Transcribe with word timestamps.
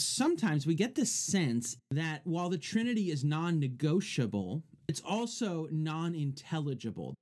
sometimes 0.00 0.66
we 0.66 0.74
get 0.74 0.94
the 0.94 1.06
sense 1.06 1.76
that 1.90 2.22
while 2.24 2.48
the 2.48 2.58
Trinity 2.58 3.10
is 3.10 3.24
non 3.24 3.58
negotiable, 3.58 4.62
it's 4.88 5.00
also 5.00 5.68
non 5.70 6.14
intelligible. 6.14 7.14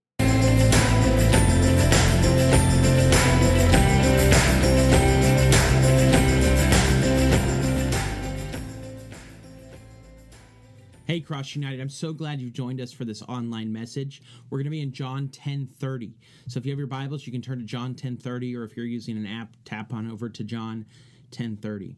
Hey 11.05 11.21
Cross 11.21 11.55
United, 11.55 11.81
I'm 11.81 11.89
so 11.89 12.13
glad 12.13 12.39
you've 12.39 12.53
joined 12.53 12.83
us 12.83 12.93
for 12.93 13.07
this 13.07 13.23
online 13.23 13.73
message. 13.73 14.21
We're 14.51 14.59
going 14.59 14.65
to 14.65 14.71
be 14.71 14.83
in 14.83 14.93
John 14.93 15.29
10:30. 15.29 16.13
So 16.49 16.59
if 16.59 16.67
you 16.67 16.71
have 16.71 16.79
your 16.79 16.87
Bibles, 16.87 17.27
you 17.27 17.33
can 17.33 17.41
turn 17.41 17.59
to 17.59 17.65
John 17.65 17.95
10:30 17.95 18.55
or 18.55 18.65
if 18.65 18.77
you're 18.77 18.85
using 18.85 19.17
an 19.17 19.27
app, 19.27 19.57
tap 19.65 19.95
on 19.95 20.11
over 20.11 20.29
to 20.29 20.45
John 20.45 20.85
10:30. 21.31 21.97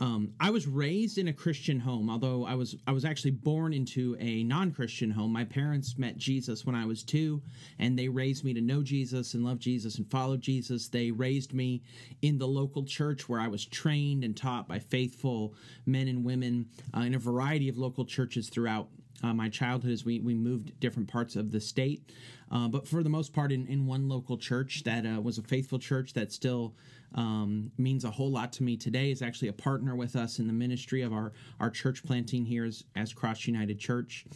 Um, 0.00 0.32
I 0.40 0.48
was 0.48 0.66
raised 0.66 1.18
in 1.18 1.28
a 1.28 1.32
Christian 1.32 1.78
home, 1.78 2.08
although 2.08 2.46
I 2.46 2.54
was 2.54 2.74
I 2.86 2.92
was 2.92 3.04
actually 3.04 3.32
born 3.32 3.74
into 3.74 4.16
a 4.18 4.42
non-Christian 4.44 5.10
home. 5.10 5.30
My 5.30 5.44
parents 5.44 5.98
met 5.98 6.16
Jesus 6.16 6.64
when 6.64 6.74
I 6.74 6.86
was 6.86 7.02
two, 7.02 7.42
and 7.78 7.98
they 7.98 8.08
raised 8.08 8.42
me 8.42 8.54
to 8.54 8.62
know 8.62 8.82
Jesus 8.82 9.34
and 9.34 9.44
love 9.44 9.58
Jesus 9.58 9.98
and 9.98 10.10
follow 10.10 10.38
Jesus. 10.38 10.88
They 10.88 11.10
raised 11.10 11.52
me 11.52 11.82
in 12.22 12.38
the 12.38 12.48
local 12.48 12.82
church 12.82 13.28
where 13.28 13.40
I 13.40 13.48
was 13.48 13.66
trained 13.66 14.24
and 14.24 14.34
taught 14.34 14.66
by 14.66 14.78
faithful 14.78 15.54
men 15.84 16.08
and 16.08 16.24
women 16.24 16.70
uh, 16.96 17.00
in 17.00 17.14
a 17.14 17.18
variety 17.18 17.68
of 17.68 17.76
local 17.76 18.06
churches 18.06 18.48
throughout 18.48 18.88
uh, 19.22 19.34
my 19.34 19.50
childhood 19.50 19.92
as 19.92 20.04
we, 20.04 20.20
we 20.20 20.34
moved 20.34 20.80
different 20.80 21.08
parts 21.08 21.36
of 21.36 21.50
the 21.50 21.60
state. 21.60 22.10
Uh, 22.50 22.68
but 22.68 22.88
for 22.88 23.02
the 23.02 23.10
most 23.10 23.34
part, 23.34 23.52
in, 23.52 23.66
in 23.66 23.86
one 23.86 24.08
local 24.08 24.38
church 24.38 24.82
that 24.84 25.04
uh, 25.04 25.20
was 25.20 25.36
a 25.36 25.42
faithful 25.42 25.78
church 25.78 26.14
that 26.14 26.32
still 26.32 26.74
um, 27.14 27.72
means 27.76 28.04
a 28.04 28.10
whole 28.10 28.30
lot 28.30 28.52
to 28.54 28.62
me 28.62 28.76
today 28.76 29.10
is 29.10 29.22
actually 29.22 29.48
a 29.48 29.52
partner 29.52 29.96
with 29.96 30.16
us 30.16 30.38
in 30.38 30.46
the 30.46 30.52
ministry 30.52 31.02
of 31.02 31.12
our, 31.12 31.32
our 31.58 31.70
church 31.70 32.04
planting 32.04 32.44
here 32.44 32.64
as, 32.64 32.84
as 32.96 33.12
Cross 33.12 33.46
United 33.46 33.78
Church. 33.78 34.26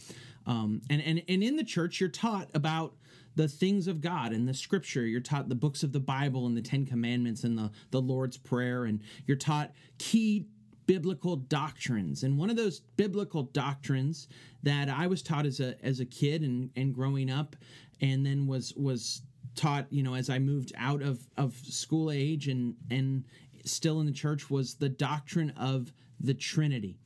Um, 0.45 0.81
and, 0.89 1.01
and, 1.01 1.23
and 1.27 1.43
in 1.43 1.55
the 1.55 1.63
church, 1.63 1.99
you're 1.99 2.09
taught 2.09 2.49
about 2.53 2.93
the 3.35 3.47
things 3.47 3.87
of 3.87 4.01
God 4.01 4.31
and 4.31 4.47
the 4.47 4.53
scripture. 4.53 5.05
You're 5.05 5.21
taught 5.21 5.49
the 5.49 5.55
books 5.55 5.83
of 5.83 5.91
the 5.91 5.99
Bible 5.99 6.45
and 6.47 6.55
the 6.55 6.61
Ten 6.61 6.85
Commandments 6.85 7.43
and 7.43 7.57
the, 7.57 7.71
the 7.91 8.01
Lord's 8.01 8.37
Prayer. 8.37 8.85
And 8.85 9.01
you're 9.25 9.37
taught 9.37 9.71
key 9.97 10.47
biblical 10.85 11.35
doctrines. 11.35 12.23
And 12.23 12.37
one 12.37 12.49
of 12.49 12.55
those 12.55 12.79
biblical 12.79 13.43
doctrines 13.43 14.27
that 14.63 14.89
I 14.89 15.07
was 15.07 15.21
taught 15.21 15.45
as 15.45 15.59
a 15.59 15.75
as 15.83 15.99
a 15.99 16.05
kid 16.05 16.41
and, 16.41 16.69
and 16.75 16.93
growing 16.93 17.29
up 17.29 17.55
and 18.01 18.25
then 18.25 18.47
was 18.47 18.73
was 18.75 19.21
taught, 19.55 19.87
you 19.89 20.03
know, 20.03 20.15
as 20.15 20.29
I 20.29 20.39
moved 20.39 20.73
out 20.77 21.01
of, 21.01 21.19
of 21.37 21.55
school 21.55 22.11
age 22.11 22.47
and 22.47 22.75
and 22.89 23.23
still 23.63 23.99
in 23.99 24.05
the 24.05 24.11
church 24.11 24.49
was 24.49 24.75
the 24.75 24.89
doctrine 24.89 25.51
of 25.51 25.91
the 26.19 26.33
Trinity. 26.33 26.97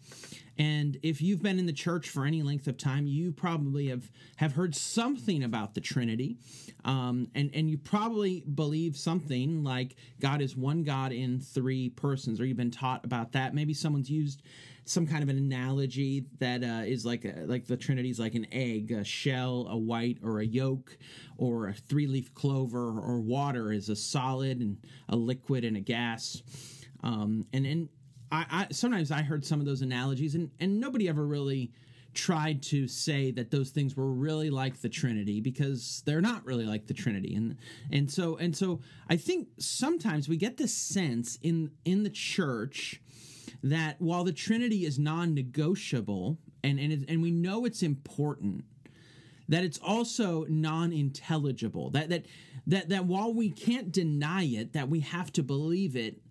And 0.57 0.97
if 1.03 1.21
you've 1.21 1.41
been 1.41 1.57
in 1.57 1.65
the 1.65 1.73
church 1.73 2.09
for 2.09 2.25
any 2.25 2.43
length 2.43 2.67
of 2.67 2.77
time, 2.77 3.07
you 3.07 3.31
probably 3.31 3.87
have 3.87 4.11
have 4.35 4.51
heard 4.51 4.75
something 4.75 5.43
about 5.43 5.73
the 5.73 5.79
Trinity, 5.79 6.37
um, 6.83 7.29
and 7.33 7.49
and 7.53 7.69
you 7.69 7.77
probably 7.77 8.41
believe 8.41 8.97
something 8.97 9.63
like 9.63 9.95
God 10.19 10.41
is 10.41 10.57
one 10.57 10.83
God 10.83 11.13
in 11.13 11.39
three 11.39 11.89
persons, 11.89 12.41
or 12.41 12.45
you've 12.45 12.57
been 12.57 12.71
taught 12.71 13.05
about 13.05 13.31
that. 13.31 13.55
Maybe 13.55 13.73
someone's 13.73 14.09
used 14.09 14.43
some 14.89 15.05
kind 15.05 15.21
of 15.21 15.29
an 15.29 15.37
analogy 15.37 16.25
that 16.39 16.63
uh, 16.63 16.81
is 16.83 17.05
like 17.05 17.23
a, 17.23 17.43
like 17.45 17.67
the 17.67 17.77
Trinity 17.77 18.09
is 18.09 18.19
like 18.19 18.33
an 18.33 18.47
egg, 18.51 18.91
a 18.91 19.03
shell, 19.03 19.67
a 19.69 19.77
white, 19.77 20.17
or 20.23 20.39
a 20.39 20.45
yolk, 20.45 20.97
or 21.37 21.67
a 21.67 21.73
three 21.73 22.07
leaf 22.07 22.33
clover, 22.33 22.99
or 22.99 23.19
water 23.19 23.71
is 23.71 23.89
a 23.89 23.95
solid 23.95 24.59
and 24.59 24.77
a 25.09 25.15
liquid 25.15 25.63
and 25.63 25.77
a 25.77 25.79
gas. 25.79 26.41
Um, 27.03 27.45
and 27.53 27.67
and 27.67 27.89
I, 28.31 28.45
I 28.49 28.73
sometimes 28.73 29.11
I 29.11 29.21
heard 29.21 29.45
some 29.45 29.59
of 29.59 29.67
those 29.67 29.83
analogies, 29.83 30.33
and 30.33 30.49
and 30.59 30.79
nobody 30.79 31.07
ever 31.07 31.25
really 31.25 31.71
tried 32.15 32.63
to 32.63 32.87
say 32.87 33.29
that 33.29 33.51
those 33.51 33.69
things 33.69 33.95
were 33.95 34.11
really 34.11 34.49
like 34.49 34.81
the 34.81 34.89
trinity 34.89 35.39
because 35.39 36.01
they're 36.07 36.19
not 36.19 36.43
really 36.43 36.65
like 36.65 36.87
the 36.87 36.93
trinity 36.93 37.35
and 37.35 37.55
and 37.91 38.09
so 38.09 38.35
and 38.37 38.57
so 38.57 38.79
i 39.09 39.15
think 39.15 39.47
sometimes 39.59 40.27
we 40.27 40.35
get 40.35 40.57
this 40.57 40.73
sense 40.73 41.37
in 41.43 41.69
in 41.85 42.01
the 42.01 42.09
church 42.09 42.99
that 43.63 43.95
while 43.99 44.23
the 44.23 44.33
Trinity 44.33 44.85
is 44.85 44.99
non-negotiable 44.99 46.37
and 46.63 46.79
and, 46.79 47.05
and 47.07 47.21
we 47.21 47.31
know 47.31 47.65
it's 47.65 47.83
important, 47.83 48.63
that 49.47 49.63
it's 49.63 49.79
also 49.79 50.45
non-intelligible. 50.49 51.89
That 51.91 52.09
that 52.09 52.25
that 52.67 52.89
that 52.89 53.05
while 53.05 53.33
we 53.33 53.49
can't 53.49 53.91
deny 53.91 54.43
it, 54.43 54.73
that 54.73 54.89
we 54.89 54.99
have 55.01 55.33
to 55.33 55.43
believe 55.43 55.95
it, 55.95 56.21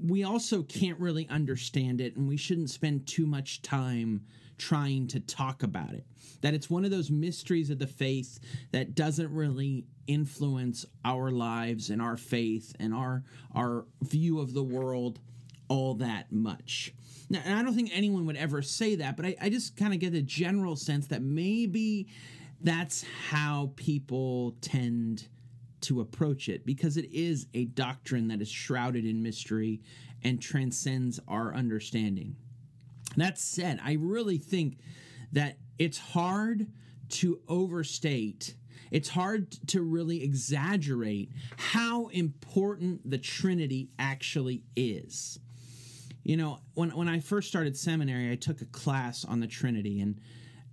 we 0.00 0.24
also 0.24 0.62
can't 0.62 0.98
really 0.98 1.28
understand 1.28 2.00
it, 2.00 2.16
and 2.16 2.28
we 2.28 2.36
shouldn't 2.36 2.70
spend 2.70 3.06
too 3.06 3.26
much 3.26 3.62
time 3.62 4.22
trying 4.56 5.06
to 5.08 5.20
talk 5.20 5.62
about 5.62 5.94
it. 5.94 6.06
That 6.42 6.54
it's 6.54 6.70
one 6.70 6.84
of 6.84 6.90
those 6.90 7.10
mysteries 7.10 7.70
of 7.70 7.78
the 7.78 7.86
faith 7.86 8.38
that 8.72 8.94
doesn't 8.94 9.32
really 9.32 9.86
influence 10.06 10.84
our 11.04 11.30
lives 11.30 11.90
and 11.90 12.00
our 12.02 12.16
faith 12.16 12.74
and 12.78 12.92
our 12.94 13.22
our 13.54 13.84
view 14.02 14.40
of 14.40 14.54
the 14.54 14.62
world 14.62 15.20
all 15.70 15.94
that 15.94 16.30
much. 16.32 16.92
Now, 17.30 17.40
and 17.44 17.56
I 17.56 17.62
don't 17.62 17.74
think 17.74 17.90
anyone 17.94 18.26
would 18.26 18.36
ever 18.36 18.60
say 18.60 18.96
that, 18.96 19.16
but 19.16 19.24
I, 19.24 19.36
I 19.40 19.48
just 19.48 19.76
kind 19.76 19.94
of 19.94 20.00
get 20.00 20.14
a 20.14 20.20
general 20.20 20.76
sense 20.76 21.06
that 21.06 21.22
maybe 21.22 22.08
that's 22.60 23.04
how 23.30 23.72
people 23.76 24.56
tend 24.60 25.28
to 25.82 26.00
approach 26.00 26.48
it 26.48 26.66
because 26.66 26.96
it 26.96 27.10
is 27.10 27.46
a 27.54 27.66
doctrine 27.66 28.28
that 28.28 28.42
is 28.42 28.50
shrouded 28.50 29.06
in 29.06 29.22
mystery 29.22 29.80
and 30.22 30.42
transcends 30.42 31.20
our 31.28 31.54
understanding. 31.54 32.36
That 33.16 33.38
said, 33.38 33.80
I 33.82 33.94
really 33.94 34.38
think 34.38 34.78
that 35.32 35.56
it's 35.78 35.98
hard 35.98 36.66
to 37.10 37.40
overstate 37.48 38.56
it's 38.90 39.08
hard 39.08 39.52
to 39.68 39.82
really 39.82 40.24
exaggerate 40.24 41.30
how 41.56 42.08
important 42.08 43.08
the 43.08 43.18
Trinity 43.18 43.88
actually 44.00 44.64
is 44.74 45.38
you 46.30 46.36
know, 46.36 46.60
when 46.74 46.90
when 46.90 47.08
I 47.08 47.18
first 47.18 47.48
started 47.48 47.76
seminary, 47.76 48.30
I 48.30 48.36
took 48.36 48.60
a 48.60 48.66
class 48.66 49.24
on 49.24 49.40
the 49.40 49.48
Trinity, 49.48 50.00
and 50.00 50.20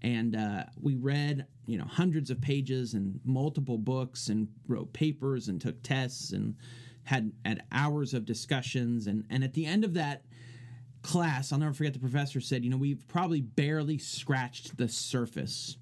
and 0.04 0.36
uh, 0.36 0.66
we 0.80 0.94
read 0.94 1.48
you 1.66 1.80
know 1.80 1.86
hundreds 1.86 2.30
of 2.30 2.40
pages 2.40 2.94
and 2.94 3.20
multiple 3.26 3.80
books, 3.80 4.28
and 4.28 4.50
wrote 4.68 4.94
papers 4.94 5.48
and 5.48 5.60
took 5.60 5.82
tests 5.82 6.32
and 6.32 6.58
had 7.06 7.32
had 7.44 7.64
hours 7.72 8.14
of 8.14 8.24
discussions, 8.24 9.08
and 9.08 9.26
and 9.32 9.44
at 9.44 9.56
the 9.56 9.66
end 9.66 9.84
of 9.84 9.96
that 9.96 10.26
class, 11.02 11.52
I'll 11.52 11.58
never 11.58 11.74
forget 11.74 11.94
the 11.94 12.00
professor 12.00 12.40
said, 12.40 12.64
you 12.64 12.70
know, 12.70 12.78
we've 12.78 13.08
probably 13.08 13.42
barely 13.42 13.98
scratched 13.98 14.78
the 14.78 14.88
surface 14.88 15.78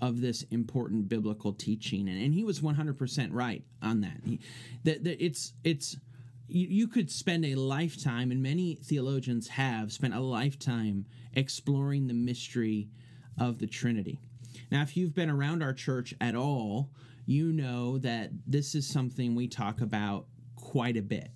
of 0.00 0.22
this 0.22 0.44
important 0.44 1.10
biblical 1.10 1.52
teaching. 1.52 2.08
And, 2.08 2.22
and 2.22 2.32
he 2.32 2.44
was 2.44 2.60
100% 2.60 3.28
right 3.32 3.64
on 3.82 4.00
that. 4.00 4.20
He, 4.24 4.40
that, 4.84 5.04
that 5.04 5.22
it's 5.22 5.52
it's 5.62 5.96
you, 6.48 6.66
you 6.68 6.88
could 6.88 7.10
spend 7.10 7.44
a 7.44 7.54
lifetime, 7.54 8.30
and 8.30 8.42
many 8.42 8.76
theologians 8.76 9.48
have 9.48 9.92
spent 9.92 10.14
a 10.14 10.20
lifetime 10.20 11.06
exploring 11.34 12.06
the 12.06 12.14
mystery 12.14 12.88
of 13.38 13.58
the 13.58 13.66
Trinity. 13.66 14.18
Now, 14.70 14.82
if 14.82 14.96
you've 14.96 15.14
been 15.14 15.30
around 15.30 15.62
our 15.62 15.72
church 15.72 16.14
at 16.20 16.34
all, 16.34 16.90
you 17.26 17.52
know 17.52 17.98
that 17.98 18.30
this 18.46 18.74
is 18.74 18.86
something 18.86 19.34
we 19.34 19.48
talk 19.48 19.80
about 19.80 20.26
quite 20.56 20.96
a 20.96 21.02
bit. 21.02 21.30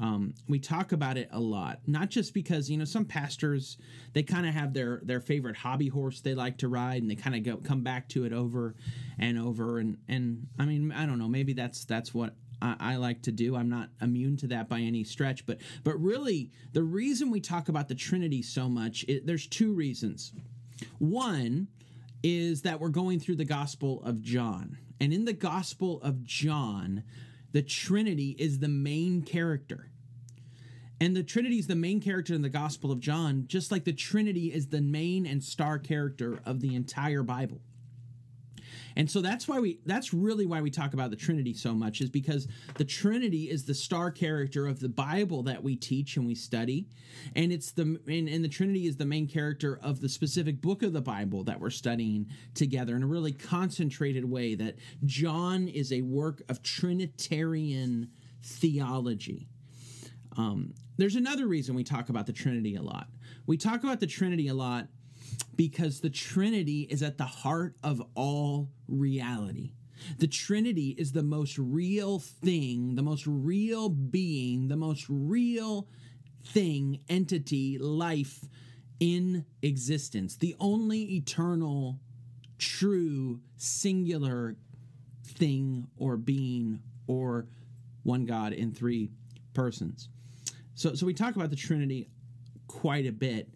Um, 0.00 0.34
we 0.48 0.58
talk 0.58 0.92
about 0.92 1.16
it 1.16 1.28
a 1.32 1.40
lot, 1.40 1.80
not 1.86 2.10
just 2.10 2.32
because 2.32 2.70
you 2.70 2.78
know 2.78 2.84
some 2.84 3.04
pastors 3.04 3.76
they 4.12 4.22
kind 4.22 4.46
of 4.46 4.54
have 4.54 4.72
their 4.72 5.00
their 5.04 5.20
favorite 5.20 5.56
hobby 5.56 5.88
horse 5.88 6.20
they 6.20 6.34
like 6.34 6.58
to 6.58 6.68
ride, 6.68 7.02
and 7.02 7.10
they 7.10 7.16
kind 7.16 7.36
of 7.36 7.42
go 7.42 7.56
come 7.56 7.82
back 7.82 8.08
to 8.10 8.24
it 8.24 8.32
over 8.32 8.76
and 9.18 9.38
over. 9.38 9.78
And 9.78 9.98
and 10.08 10.46
I 10.58 10.64
mean 10.64 10.92
I 10.92 11.06
don't 11.06 11.18
know 11.18 11.28
maybe 11.28 11.52
that's 11.52 11.84
that's 11.84 12.14
what 12.14 12.34
I, 12.62 12.76
I 12.80 12.96
like 12.96 13.22
to 13.22 13.32
do. 13.32 13.56
I'm 13.56 13.68
not 13.68 13.90
immune 14.00 14.36
to 14.38 14.46
that 14.48 14.68
by 14.68 14.80
any 14.80 15.04
stretch, 15.04 15.46
but 15.46 15.58
but 15.84 16.00
really 16.00 16.50
the 16.72 16.82
reason 16.82 17.30
we 17.30 17.40
talk 17.40 17.68
about 17.68 17.88
the 17.88 17.94
Trinity 17.94 18.42
so 18.42 18.68
much, 18.68 19.04
it, 19.08 19.26
there's 19.26 19.46
two 19.46 19.72
reasons. 19.72 20.32
One 20.98 21.68
is 22.22 22.62
that 22.62 22.80
we're 22.80 22.88
going 22.88 23.20
through 23.20 23.36
the 23.36 23.44
Gospel 23.44 24.02
of 24.04 24.20
John, 24.22 24.78
and 25.00 25.12
in 25.12 25.24
the 25.24 25.32
Gospel 25.32 26.00
of 26.02 26.24
John, 26.24 27.04
the 27.52 27.62
Trinity 27.62 28.36
is 28.38 28.58
the 28.58 28.68
main 28.68 29.22
character. 29.22 29.90
And 31.02 31.16
the 31.16 31.22
Trinity 31.22 31.58
is 31.58 31.66
the 31.66 31.76
main 31.76 32.00
character 32.00 32.34
in 32.34 32.42
the 32.42 32.50
Gospel 32.50 32.92
of 32.92 33.00
John, 33.00 33.44
just 33.46 33.72
like 33.72 33.84
the 33.84 33.92
Trinity 33.92 34.52
is 34.52 34.66
the 34.66 34.82
main 34.82 35.24
and 35.24 35.42
star 35.42 35.78
character 35.78 36.42
of 36.44 36.60
the 36.60 36.74
entire 36.74 37.22
Bible. 37.22 37.62
And 38.96 39.10
so 39.10 39.20
that's 39.20 39.46
why 39.46 39.58
we 39.60 39.78
that's 39.86 40.12
really 40.12 40.46
why 40.46 40.60
we 40.60 40.70
talk 40.70 40.94
about 40.94 41.10
the 41.10 41.16
Trinity 41.16 41.54
so 41.54 41.74
much 41.74 42.00
is 42.00 42.10
because 42.10 42.48
the 42.76 42.84
Trinity 42.84 43.50
is 43.50 43.64
the 43.64 43.74
star 43.74 44.10
character 44.10 44.66
of 44.66 44.80
the 44.80 44.88
Bible 44.88 45.42
that 45.44 45.62
we 45.62 45.76
teach 45.76 46.16
and 46.16 46.26
we 46.26 46.34
study. 46.34 46.86
And 47.34 47.52
it's 47.52 47.72
the 47.72 48.00
and, 48.06 48.28
and 48.28 48.44
the 48.44 48.48
Trinity 48.48 48.86
is 48.86 48.96
the 48.96 49.06
main 49.06 49.26
character 49.26 49.78
of 49.82 50.00
the 50.00 50.08
specific 50.08 50.60
book 50.60 50.82
of 50.82 50.92
the 50.92 51.00
Bible 51.00 51.44
that 51.44 51.60
we're 51.60 51.70
studying 51.70 52.26
together 52.54 52.96
in 52.96 53.02
a 53.02 53.06
really 53.06 53.32
concentrated 53.32 54.24
way 54.24 54.54
that 54.54 54.76
John 55.04 55.68
is 55.68 55.92
a 55.92 56.02
work 56.02 56.42
of 56.48 56.62
Trinitarian 56.62 58.10
theology. 58.42 59.48
Um, 60.36 60.74
there's 60.96 61.16
another 61.16 61.46
reason 61.46 61.74
we 61.74 61.84
talk 61.84 62.08
about 62.08 62.26
the 62.26 62.32
Trinity 62.32 62.76
a 62.76 62.82
lot. 62.82 63.08
We 63.46 63.56
talk 63.56 63.82
about 63.82 64.00
the 64.00 64.06
Trinity 64.06 64.48
a 64.48 64.54
lot 64.54 64.88
because 65.60 66.00
the 66.00 66.08
Trinity 66.08 66.88
is 66.88 67.02
at 67.02 67.18
the 67.18 67.24
heart 67.24 67.76
of 67.82 68.00
all 68.14 68.70
reality. 68.88 69.74
The 70.16 70.26
Trinity 70.26 70.94
is 70.96 71.12
the 71.12 71.22
most 71.22 71.58
real 71.58 72.18
thing, 72.18 72.94
the 72.94 73.02
most 73.02 73.26
real 73.26 73.90
being, 73.90 74.68
the 74.68 74.78
most 74.78 75.04
real 75.10 75.86
thing, 76.46 77.00
entity, 77.10 77.76
life 77.76 78.42
in 79.00 79.44
existence. 79.60 80.36
The 80.36 80.56
only 80.60 81.16
eternal, 81.16 82.00
true, 82.56 83.40
singular 83.58 84.56
thing 85.26 85.88
or 85.98 86.16
being 86.16 86.80
or 87.06 87.48
one 88.02 88.24
God 88.24 88.54
in 88.54 88.72
three 88.72 89.10
persons. 89.52 90.08
So, 90.74 90.94
so 90.94 91.04
we 91.04 91.12
talk 91.12 91.36
about 91.36 91.50
the 91.50 91.56
Trinity 91.56 92.08
quite 92.66 93.04
a 93.04 93.12
bit 93.12 93.52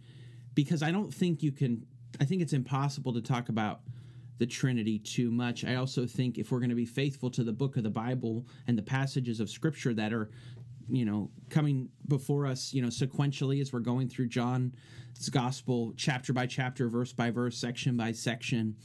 because 0.55 0.83
I 0.83 0.91
don't 0.91 1.12
think 1.12 1.43
you 1.43 1.50
can, 1.50 1.87
I 2.20 2.25
think 2.25 2.43
it's 2.43 2.52
impossible 2.52 3.12
to 3.14 3.20
talk 3.20 3.49
about 3.49 3.81
the 4.38 4.46
Trinity 4.46 4.99
too 4.99 5.31
much. 5.31 5.64
I 5.64 5.76
also 5.76 6.06
think 6.06 6.38
if 6.38 6.50
we're 6.50 6.58
going 6.58 6.70
to 6.70 6.76
be 6.76 6.87
faithful 6.87 7.31
to 7.31 7.44
the 7.44 7.52
book 7.52 7.76
of 7.76 7.82
the 7.82 7.90
Bible 7.90 8.46
and 8.66 8.76
the 8.76 8.82
passages 8.82 9.40
of 9.40 9.49
Scripture 9.49 9.94
that 9.94 10.12
are, 10.12 10.31
you 10.88 11.05
know, 11.05 11.31
coming 11.50 11.88
before 12.08 12.46
us, 12.46 12.72
you 12.72 12.82
know, 12.82 12.88
sequentially 12.88 13.61
as 13.61 13.72
we're 13.72 13.81
going 13.81 14.08
through 14.08 14.28
John's 14.28 14.75
Gospel, 15.31 15.94
chapter 15.96 16.32
by 16.32 16.46
chapter, 16.46 16.88
verse 16.88 17.12
by 17.12 17.31
verse, 17.31 17.56
section 17.56 17.96
by 17.96 18.12
section, 18.12 18.76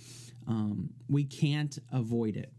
um, 0.47 0.89
we 1.07 1.23
can't 1.23 1.77
avoid 1.91 2.37
it. 2.37 2.53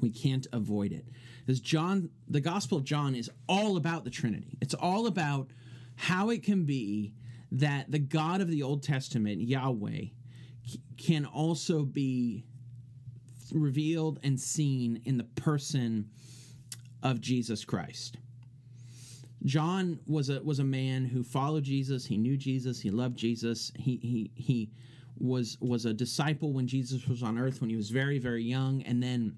We 0.00 0.10
can't 0.10 0.46
avoid 0.52 0.92
it. 0.92 1.06
Because 1.44 1.60
John, 1.60 2.10
the 2.28 2.40
Gospel 2.40 2.78
of 2.78 2.84
John 2.84 3.14
is 3.14 3.30
all 3.48 3.76
about 3.76 4.04
the 4.04 4.10
Trinity. 4.10 4.56
It's 4.62 4.74
all 4.74 5.06
about 5.06 5.50
how 5.96 6.30
it 6.30 6.42
can 6.42 6.64
be 6.64 7.12
that 7.52 7.90
the 7.90 7.98
God 7.98 8.40
of 8.40 8.48
the 8.48 8.62
Old 8.62 8.82
Testament, 8.82 9.40
Yahweh, 9.40 10.06
can 10.96 11.24
also 11.24 11.84
be 11.84 12.44
revealed 13.52 14.20
and 14.22 14.38
seen 14.38 15.00
in 15.04 15.16
the 15.16 15.24
person 15.24 16.08
of 17.02 17.20
Jesus 17.20 17.64
Christ. 17.64 18.18
John 19.44 19.98
was 20.06 20.28
a 20.28 20.42
was 20.42 20.58
a 20.58 20.64
man 20.64 21.06
who 21.06 21.22
followed 21.22 21.64
Jesus. 21.64 22.04
He 22.04 22.18
knew 22.18 22.36
Jesus. 22.36 22.80
He 22.80 22.90
loved 22.90 23.16
Jesus. 23.16 23.72
He 23.74 23.96
he 24.02 24.30
he 24.34 24.70
was 25.18 25.56
was 25.60 25.86
a 25.86 25.94
disciple 25.94 26.52
when 26.52 26.66
Jesus 26.66 27.06
was 27.08 27.22
on 27.22 27.38
earth 27.38 27.60
when 27.60 27.70
he 27.70 27.76
was 27.76 27.90
very 27.90 28.18
very 28.18 28.44
young, 28.44 28.82
and 28.82 29.02
then 29.02 29.36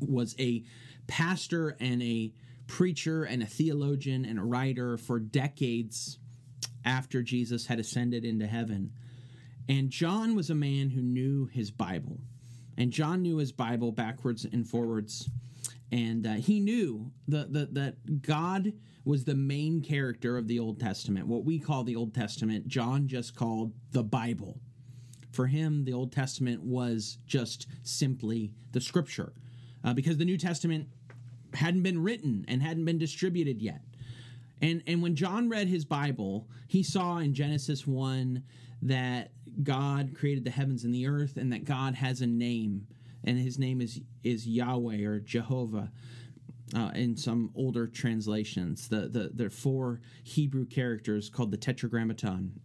was 0.00 0.34
a 0.38 0.64
pastor 1.06 1.76
and 1.80 2.02
a 2.02 2.32
preacher 2.66 3.24
and 3.24 3.42
a 3.42 3.46
theologian 3.46 4.24
and 4.24 4.38
a 4.38 4.44
writer 4.44 4.96
for 4.96 5.18
decades 5.18 6.19
after 6.84 7.22
Jesus 7.22 7.66
had 7.66 7.78
ascended 7.78 8.24
into 8.24 8.46
heaven. 8.46 8.92
And 9.68 9.90
John 9.90 10.34
was 10.34 10.50
a 10.50 10.54
man 10.54 10.90
who 10.90 11.02
knew 11.02 11.46
his 11.46 11.70
Bible. 11.70 12.18
And 12.76 12.92
John 12.92 13.22
knew 13.22 13.36
his 13.36 13.52
Bible 13.52 13.92
backwards 13.92 14.44
and 14.44 14.66
forwards. 14.66 15.28
And 15.92 16.26
uh, 16.26 16.34
he 16.34 16.60
knew 16.60 17.12
the, 17.28 17.46
the, 17.50 17.68
that 17.72 18.22
God 18.22 18.72
was 19.04 19.24
the 19.24 19.34
main 19.34 19.82
character 19.82 20.36
of 20.36 20.46
the 20.48 20.58
Old 20.58 20.80
Testament. 20.80 21.26
What 21.26 21.44
we 21.44 21.58
call 21.58 21.84
the 21.84 21.96
Old 21.96 22.14
Testament, 22.14 22.68
John 22.68 23.08
just 23.08 23.34
called 23.34 23.72
the 23.92 24.02
Bible. 24.02 24.60
For 25.32 25.46
him, 25.46 25.84
the 25.84 25.92
Old 25.92 26.12
Testament 26.12 26.62
was 26.62 27.18
just 27.26 27.66
simply 27.82 28.52
the 28.72 28.80
scripture. 28.80 29.32
Uh, 29.82 29.94
because 29.94 30.18
the 30.18 30.24
New 30.24 30.36
Testament 30.36 30.88
hadn't 31.54 31.82
been 31.82 32.02
written 32.02 32.44
and 32.48 32.62
hadn't 32.62 32.84
been 32.84 32.98
distributed 32.98 33.62
yet. 33.62 33.82
And 34.62 34.82
and 34.86 35.02
when 35.02 35.16
John 35.16 35.48
read 35.48 35.68
his 35.68 35.84
Bible, 35.84 36.48
he 36.66 36.82
saw 36.82 37.18
in 37.18 37.34
Genesis 37.34 37.86
1 37.86 38.42
that 38.82 39.32
God 39.62 40.14
created 40.14 40.44
the 40.44 40.50
heavens 40.50 40.84
and 40.84 40.94
the 40.94 41.06
earth 41.06 41.36
and 41.36 41.52
that 41.52 41.64
God 41.64 41.94
has 41.94 42.20
a 42.20 42.26
name 42.26 42.86
and 43.24 43.38
his 43.38 43.58
name 43.58 43.80
is 43.80 44.00
is 44.22 44.46
Yahweh 44.46 45.04
or 45.04 45.20
Jehovah. 45.20 45.90
Uh, 46.72 46.92
in 46.94 47.16
some 47.16 47.50
older 47.56 47.88
translations, 47.88 48.86
the, 48.86 49.08
the 49.08 49.30
the 49.34 49.50
four 49.50 50.00
Hebrew 50.22 50.64
characters 50.64 51.28
called 51.28 51.50
the 51.50 51.56
Tetragrammaton, 51.56 52.60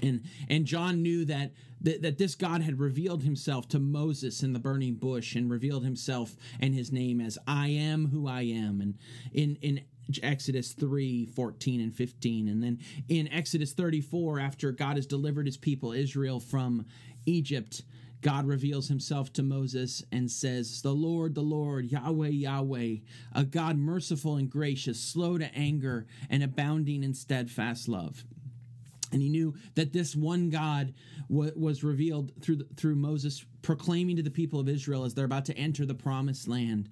and 0.00 0.22
and 0.48 0.64
John 0.64 1.02
knew 1.02 1.24
that, 1.26 1.52
that 1.80 2.02
that 2.02 2.18
this 2.18 2.34
God 2.34 2.62
had 2.62 2.78
revealed 2.78 3.22
himself 3.22 3.68
to 3.68 3.78
Moses 3.78 4.42
in 4.42 4.52
the 4.52 4.58
burning 4.58 4.94
bush 4.94 5.34
and 5.34 5.50
revealed 5.50 5.84
himself 5.84 6.36
and 6.60 6.74
his 6.74 6.92
name 6.92 7.20
as 7.20 7.38
I 7.46 7.68
am 7.68 8.06
who 8.08 8.26
I 8.26 8.42
am 8.42 8.80
and 8.80 8.98
in 9.32 9.56
in 9.56 9.80
Exodus 10.22 10.72
3 10.72 11.26
14 11.26 11.80
and 11.80 11.94
15. 11.94 12.48
And 12.48 12.62
then 12.62 12.78
in 13.08 13.28
Exodus 13.28 13.72
34, 13.72 14.40
after 14.40 14.72
God 14.72 14.96
has 14.96 15.06
delivered 15.06 15.46
his 15.46 15.56
people 15.56 15.92
Israel 15.92 16.40
from 16.40 16.86
Egypt, 17.26 17.82
God 18.20 18.46
reveals 18.46 18.88
himself 18.88 19.32
to 19.34 19.42
Moses 19.42 20.02
and 20.12 20.30
says, 20.30 20.80
The 20.82 20.94
Lord, 20.94 21.34
the 21.34 21.42
Lord, 21.42 21.86
Yahweh, 21.86 22.28
Yahweh, 22.28 22.96
a 23.32 23.44
God 23.44 23.76
merciful 23.76 24.36
and 24.36 24.48
gracious, 24.48 25.00
slow 25.00 25.38
to 25.38 25.54
anger, 25.54 26.06
and 26.30 26.42
abounding 26.42 27.02
in 27.02 27.14
steadfast 27.14 27.88
love. 27.88 28.24
And 29.12 29.20
he 29.20 29.28
knew 29.28 29.54
that 29.74 29.92
this 29.92 30.16
one 30.16 30.50
God 30.50 30.94
w- 31.28 31.52
was 31.54 31.84
revealed 31.84 32.32
through, 32.40 32.56
the, 32.56 32.68
through 32.76 32.96
Moses 32.96 33.44
proclaiming 33.60 34.16
to 34.16 34.22
the 34.22 34.30
people 34.30 34.58
of 34.58 34.68
Israel 34.68 35.04
as 35.04 35.14
they're 35.14 35.26
about 35.26 35.44
to 35.46 35.56
enter 35.56 35.84
the 35.86 35.94
promised 35.94 36.48
land 36.48 36.88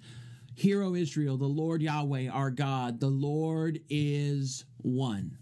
Hear, 0.53 0.83
O 0.83 0.95
Israel, 0.95 1.37
the 1.37 1.45
Lord 1.45 1.81
Yahweh, 1.81 2.27
our 2.27 2.51
God, 2.51 2.99
the 2.99 3.07
Lord 3.07 3.79
is 3.89 4.65
one. 4.77 5.37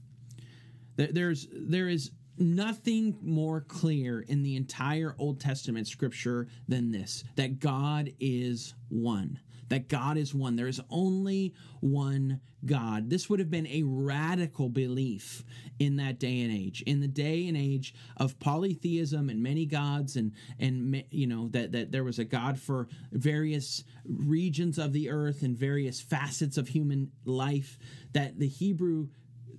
There's, 0.96 1.48
there 1.52 1.90
is 1.90 2.12
nothing 2.38 3.18
more 3.22 3.62
clear 3.62 4.22
in 4.22 4.44
the 4.44 4.56
entire 4.56 5.16
Old 5.18 5.40
Testament 5.40 5.88
scripture 5.88 6.48
than 6.68 6.92
this 6.92 7.24
that 7.36 7.60
God 7.60 8.12
is 8.20 8.76
one 8.90 9.40
that 9.69 9.88
God 9.88 10.18
is 10.18 10.33
one. 10.33 10.56
There 10.56 10.68
is 10.68 10.81
only 10.89 11.54
one 11.80 12.42
God. 12.66 13.10
This 13.10 13.30
would 13.30 13.39
have 13.39 13.50
been 13.50 13.68
a 13.68 13.83
radical 13.83 14.68
belief 14.69 15.44
in 15.80 15.95
that 15.95 16.19
day 16.19 16.42
and 16.42 16.51
age. 16.51 16.83
In 16.86 17.00
the 17.00 17.07
day 17.07 17.48
and 17.48 17.56
age 17.56 17.94
of 18.18 18.39
polytheism 18.39 19.30
and 19.30 19.42
many 19.42 19.66
gods 19.66 20.16
and 20.16 20.33
and 20.60 21.04
you 21.12 21.27
know 21.27 21.48
that 21.50 21.71
that 21.71 21.92
there 21.92 22.04
was 22.04 22.19
a 22.19 22.25
god 22.25 22.60
for 22.60 22.88
various 23.12 23.83
regions 24.06 24.77
of 24.77 24.92
the 24.94 25.10
earth 25.10 25.42
and 25.42 25.57
various 25.57 26.01
facets 26.01 26.57
of 26.57 26.68
human 26.68 27.12
life 27.25 27.77
that 28.13 28.39
the 28.39 28.48
Hebrew 28.48 29.07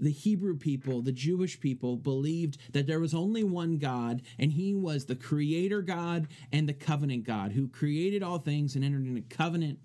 the 0.00 0.10
Hebrew 0.10 0.56
people, 0.56 1.02
the 1.02 1.12
Jewish 1.12 1.60
people, 1.60 1.96
believed 1.96 2.58
that 2.72 2.86
there 2.86 3.00
was 3.00 3.14
only 3.14 3.44
one 3.44 3.78
God, 3.78 4.22
and 4.38 4.52
he 4.52 4.74
was 4.74 5.04
the 5.04 5.14
creator 5.14 5.82
God 5.82 6.28
and 6.52 6.68
the 6.68 6.72
covenant 6.72 7.24
God 7.24 7.52
who 7.52 7.68
created 7.68 8.22
all 8.22 8.38
things 8.38 8.74
and 8.74 8.84
entered 8.84 9.06
into 9.06 9.22
covenant 9.22 9.78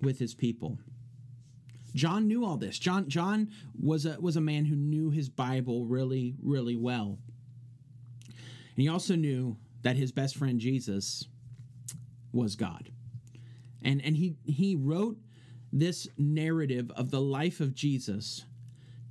with 0.00 0.18
his 0.18 0.34
people. 0.34 0.78
John 1.94 2.28
knew 2.28 2.44
all 2.44 2.58
this. 2.58 2.78
John 2.78 3.08
John 3.08 3.50
was 3.80 4.04
a 4.04 4.20
was 4.20 4.36
a 4.36 4.40
man 4.40 4.66
who 4.66 4.76
knew 4.76 5.10
his 5.10 5.30
Bible 5.30 5.86
really 5.86 6.36
really 6.42 6.76
well. 6.76 7.18
And 8.28 8.82
he 8.82 8.88
also 8.88 9.16
knew 9.16 9.56
that 9.82 9.96
his 9.96 10.12
best 10.12 10.36
friend 10.36 10.60
Jesus 10.60 11.26
was 12.32 12.54
God. 12.54 12.90
And 13.82 14.04
and 14.04 14.14
he 14.14 14.36
he 14.44 14.76
wrote 14.76 15.16
this 15.72 16.06
narrative 16.18 16.90
of 16.94 17.10
the 17.10 17.20
life 17.20 17.60
of 17.60 17.74
Jesus 17.74 18.44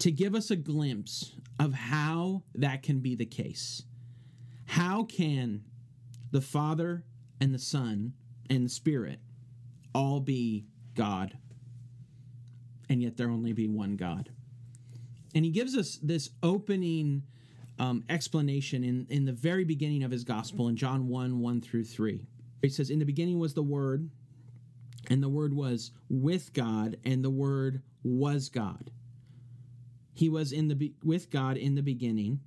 to 0.05 0.11
give 0.11 0.35
us 0.35 0.51
a 0.51 0.55
glimpse 0.55 1.33
of 1.59 1.73
how 1.73 2.43
that 2.53 2.83
can 2.83 2.99
be 2.99 3.15
the 3.15 3.25
case. 3.25 3.85
How 4.65 5.03
can 5.03 5.63
the 6.29 6.41
Father 6.41 7.03
and 7.41 7.51
the 7.51 7.57
Son 7.57 8.13
and 8.47 8.63
the 8.63 8.69
Spirit 8.69 9.19
all 9.95 10.19
be 10.19 10.67
God, 10.93 11.35
and 12.87 13.01
yet 13.01 13.17
there 13.17 13.31
only 13.31 13.51
be 13.51 13.67
one 13.67 13.95
God? 13.95 14.29
And 15.33 15.43
he 15.43 15.49
gives 15.49 15.75
us 15.75 15.97
this 16.03 16.29
opening 16.43 17.23
um, 17.79 18.03
explanation 18.07 18.83
in, 18.83 19.07
in 19.09 19.25
the 19.25 19.33
very 19.33 19.63
beginning 19.63 20.03
of 20.03 20.11
his 20.11 20.23
gospel 20.23 20.67
in 20.67 20.75
John 20.75 21.07
1 21.07 21.39
1 21.39 21.61
through 21.61 21.85
3. 21.85 22.27
He 22.61 22.69
says, 22.69 22.91
In 22.91 22.99
the 22.99 23.05
beginning 23.05 23.39
was 23.39 23.55
the 23.55 23.63
Word, 23.63 24.07
and 25.09 25.23
the 25.23 25.29
Word 25.29 25.55
was 25.55 25.89
with 26.09 26.53
God, 26.53 26.97
and 27.03 27.25
the 27.25 27.31
Word 27.31 27.81
was 28.03 28.49
God. 28.49 28.91
He 30.15 30.29
was 30.29 30.51
in 30.53 30.69
the 30.69 30.93
with 31.03 31.29
God 31.29 31.57
in 31.57 31.75
the 31.75 31.83
beginning. 31.83 32.39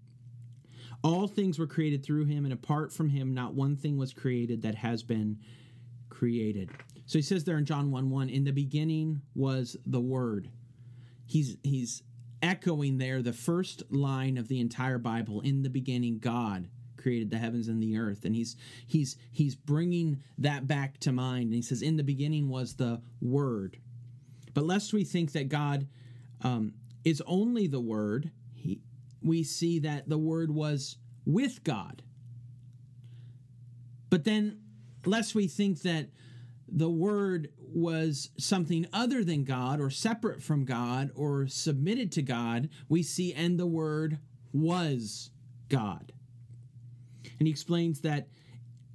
All 1.04 1.28
things 1.28 1.58
were 1.58 1.66
created 1.66 2.02
through 2.02 2.24
him, 2.24 2.44
and 2.44 2.52
apart 2.52 2.92
from 2.92 3.10
him, 3.10 3.34
not 3.34 3.54
one 3.54 3.76
thing 3.76 3.96
was 3.96 4.12
created 4.12 4.62
that 4.62 4.74
has 4.74 5.04
been 5.04 5.38
created. 6.08 6.70
So 7.06 7.18
he 7.18 7.22
says 7.22 7.44
there 7.44 7.58
in 7.58 7.66
John 7.66 7.90
1 7.90 8.10
1, 8.10 8.28
in 8.30 8.44
the 8.44 8.52
beginning 8.52 9.20
was 9.34 9.76
the 9.86 10.00
Word. 10.00 10.50
He's 11.26 11.58
he's 11.62 12.02
echoing 12.42 12.98
there 12.98 13.20
the 13.20 13.32
first 13.34 13.82
line 13.90 14.38
of 14.38 14.48
the 14.48 14.60
entire 14.60 14.98
Bible. 14.98 15.42
In 15.42 15.62
the 15.62 15.70
beginning, 15.70 16.18
God 16.18 16.68
created 16.96 17.30
the 17.30 17.38
heavens 17.38 17.68
and 17.68 17.82
the 17.82 17.98
earth. 17.98 18.24
And 18.24 18.34
he's 18.34 18.56
he's 18.86 19.16
he's 19.30 19.54
bringing 19.54 20.22
that 20.38 20.66
back 20.66 20.98
to 21.00 21.12
mind. 21.12 21.44
And 21.44 21.54
he 21.54 21.62
says, 21.62 21.82
In 21.82 21.98
the 21.98 22.02
beginning 22.02 22.48
was 22.48 22.76
the 22.76 23.02
Word. 23.20 23.76
But 24.54 24.64
lest 24.64 24.94
we 24.94 25.04
think 25.04 25.32
that 25.32 25.50
God 25.50 25.86
um, 26.40 26.72
is 27.04 27.22
only 27.26 27.66
the 27.66 27.80
Word, 27.80 28.30
he, 28.54 28.80
we 29.22 29.42
see 29.42 29.78
that 29.80 30.08
the 30.08 30.18
Word 30.18 30.50
was 30.50 30.96
with 31.24 31.64
God. 31.64 32.02
But 34.10 34.24
then, 34.24 34.60
lest 35.04 35.34
we 35.34 35.48
think 35.48 35.82
that 35.82 36.08
the 36.66 36.90
Word 36.90 37.50
was 37.58 38.30
something 38.38 38.86
other 38.92 39.24
than 39.24 39.44
God 39.44 39.80
or 39.80 39.90
separate 39.90 40.42
from 40.42 40.64
God 40.64 41.10
or 41.14 41.46
submitted 41.46 42.12
to 42.12 42.22
God, 42.22 42.68
we 42.88 43.02
see, 43.02 43.32
and 43.32 43.58
the 43.58 43.66
Word 43.66 44.18
was 44.52 45.30
God. 45.68 46.12
And 47.38 47.46
he 47.46 47.50
explains 47.50 48.00
that 48.00 48.28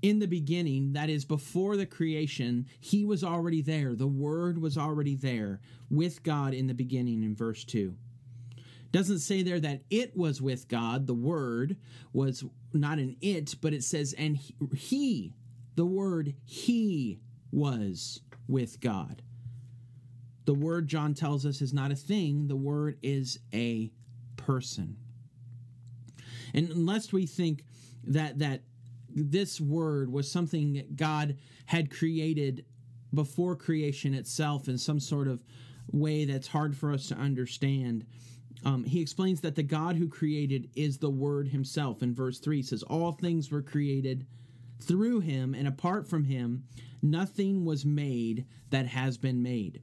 in 0.04 0.20
the 0.20 0.28
beginning, 0.28 0.94
that 0.94 1.10
is 1.10 1.24
before 1.24 1.78
the 1.78 1.86
creation, 1.86 2.68
he 2.82 3.06
was 3.06 3.24
already 3.24 3.62
there. 3.62 3.96
The 3.96 4.06
Word 4.06 4.62
was 4.62 4.78
already 4.78 5.16
there 5.16 5.62
with 5.90 6.24
God 6.24 6.54
in 6.54 6.68
the 6.68 6.74
beginning 6.74 7.24
in 7.24 7.34
verse 7.34 7.64
2. 7.64 7.96
Doesn't 8.92 9.20
say 9.20 9.42
there 9.42 9.62
that 9.62 9.82
it 9.90 10.16
was 10.16 10.42
with 10.42 10.68
God. 10.68 11.08
The 11.08 11.14
Word 11.14 11.78
was 12.12 12.44
not 12.74 13.00
an 13.00 13.16
it, 13.22 13.56
but 13.62 13.74
it 13.74 13.84
says, 13.84 14.14
and 14.18 14.36
he, 14.36 14.56
he 14.76 15.34
the 15.76 15.86
Word, 15.86 16.36
he 16.44 17.22
was 17.52 18.22
with 18.48 18.82
God. 18.82 19.22
The 20.46 20.54
Word, 20.54 20.90
John 20.90 21.14
tells 21.14 21.46
us, 21.46 21.62
is 21.62 21.74
not 21.74 21.94
a 21.94 21.96
thing, 21.96 22.50
the 22.50 22.58
Word 22.58 22.98
is 23.02 23.40
a 23.54 23.90
person. 24.36 24.98
And 26.54 26.70
unless 26.70 27.14
we 27.14 27.26
think 27.26 27.64
that 28.04 28.40
that 28.40 28.64
this 29.16 29.60
word 29.60 30.12
was 30.12 30.32
something 30.32 30.74
that 30.74 30.96
God 30.96 31.38
had 31.66 31.92
created 31.92 32.66
before 33.14 33.56
creation 33.56 34.14
itself 34.14 34.68
in 34.68 34.78
some 34.78 35.00
sort 35.00 35.28
of 35.28 35.44
way 35.92 36.26
that's 36.26 36.48
hard 36.48 36.76
for 36.76 36.92
us 36.92 37.08
to 37.08 37.16
understand. 37.16 38.06
Um, 38.66 38.84
he 38.84 39.02
explains 39.02 39.42
that 39.42 39.56
the 39.56 39.64
God 39.64 39.96
who 39.98 40.08
created 40.08 40.70
is 40.76 40.98
the 40.98 41.10
Word 41.10 41.50
Himself. 41.50 42.02
In 42.02 42.14
verse 42.14 42.40
3, 42.40 42.58
he 42.58 42.64
says, 42.64 42.84
All 42.84 43.12
things 43.12 43.52
were 43.52 43.62
created 43.62 44.26
through 44.80 45.20
Him, 45.20 45.54
and 45.54 45.68
apart 45.68 46.08
from 46.08 46.24
Him, 46.24 46.64
nothing 47.02 47.66
was 47.66 47.86
made 47.86 48.46
that 48.70 48.88
has 48.88 49.18
been 49.18 49.44
made. 49.44 49.82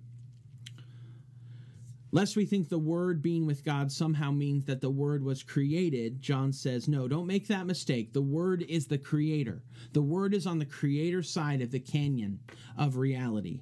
Lest 2.12 2.35
we 2.37 2.45
think 2.45 2.69
the 2.69 2.79
Word 2.79 3.23
being 3.23 3.47
with 3.47 3.64
God 3.64 3.93
somehow 3.93 4.33
means 4.33 4.64
that 4.64 4.81
the 4.81 4.90
Word 4.90 5.23
was 5.23 5.45
created, 5.45 6.21
John 6.21 6.52
says, 6.52 6.88
no, 6.88 7.07
don't 7.07 7.26
make 7.26 7.47
that 7.47 7.67
mistake. 7.67 8.12
The 8.12 8.21
Word 8.21 8.64
is 8.69 8.87
the 8.87 8.99
Creator. 8.99 9.62
The 9.93 10.02
Word 10.02 10.35
is 10.35 10.47
on 10.47 10.59
the 10.59 10.64
Creator 10.64 11.23
side 11.23 11.61
of 11.61 11.71
the 11.71 11.79
canyon 11.79 12.40
of 12.76 12.97
reality. 12.97 13.61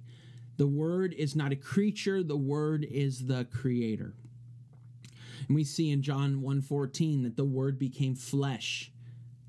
The 0.56 0.66
Word 0.66 1.14
is 1.14 1.36
not 1.36 1.52
a 1.52 1.56
creature, 1.56 2.22
the 2.22 2.36
Word 2.38 2.86
is 2.90 3.26
the 3.26 3.44
Creator. 3.44 4.14
And 5.46 5.54
we 5.54 5.64
see 5.64 5.90
in 5.90 6.02
John 6.02 6.42
1:14 6.42 7.22
that 7.24 7.36
the 7.36 7.44
Word 7.44 7.78
became 7.78 8.14
flesh 8.14 8.90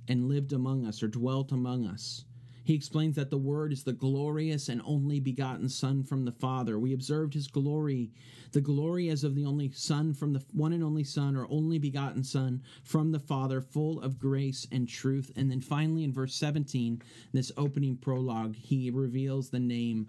and 0.08 0.28
lived 0.28 0.54
among 0.54 0.86
us 0.86 1.02
or 1.02 1.08
dwelt 1.08 1.52
among 1.52 1.86
us. 1.86 2.26
He 2.70 2.76
explains 2.76 3.16
that 3.16 3.32
the 3.32 3.38
Word 3.40 3.74
is 3.74 3.84
the 3.84 3.94
glorious 3.94 4.70
and 4.70 4.80
only 4.86 5.20
begotten 5.20 5.70
Son 5.70 6.04
from 6.04 6.24
the 6.24 6.32
Father. 6.32 6.78
We 6.78 6.94
observed 6.94 7.34
his 7.34 7.48
glory, 7.48 8.12
the 8.52 8.62
glory 8.62 9.10
as 9.10 9.24
of 9.24 9.34
the 9.34 9.44
only 9.44 9.72
Son 9.72 10.14
from 10.14 10.34
the 10.34 10.44
one 10.54 10.72
and 10.72 10.84
only 10.84 11.04
Son 11.04 11.36
or 11.36 11.48
only 11.50 11.80
begotten 11.80 12.24
Son 12.24 12.62
from 12.84 13.12
the 13.12 13.18
Father, 13.18 13.60
full 13.60 14.00
of 14.02 14.20
grace 14.20 14.68
and 14.72 14.88
truth. 14.88 15.32
And 15.36 15.50
then 15.50 15.62
finally 15.62 16.04
in 16.04 16.14
verse 16.14 16.36
17, 16.36 17.02
this 17.34 17.52
opening 17.58 17.98
prologue, 17.98 18.56
he 18.56 18.92
reveals 18.92 19.50
the 19.50 19.60
name 19.60 20.08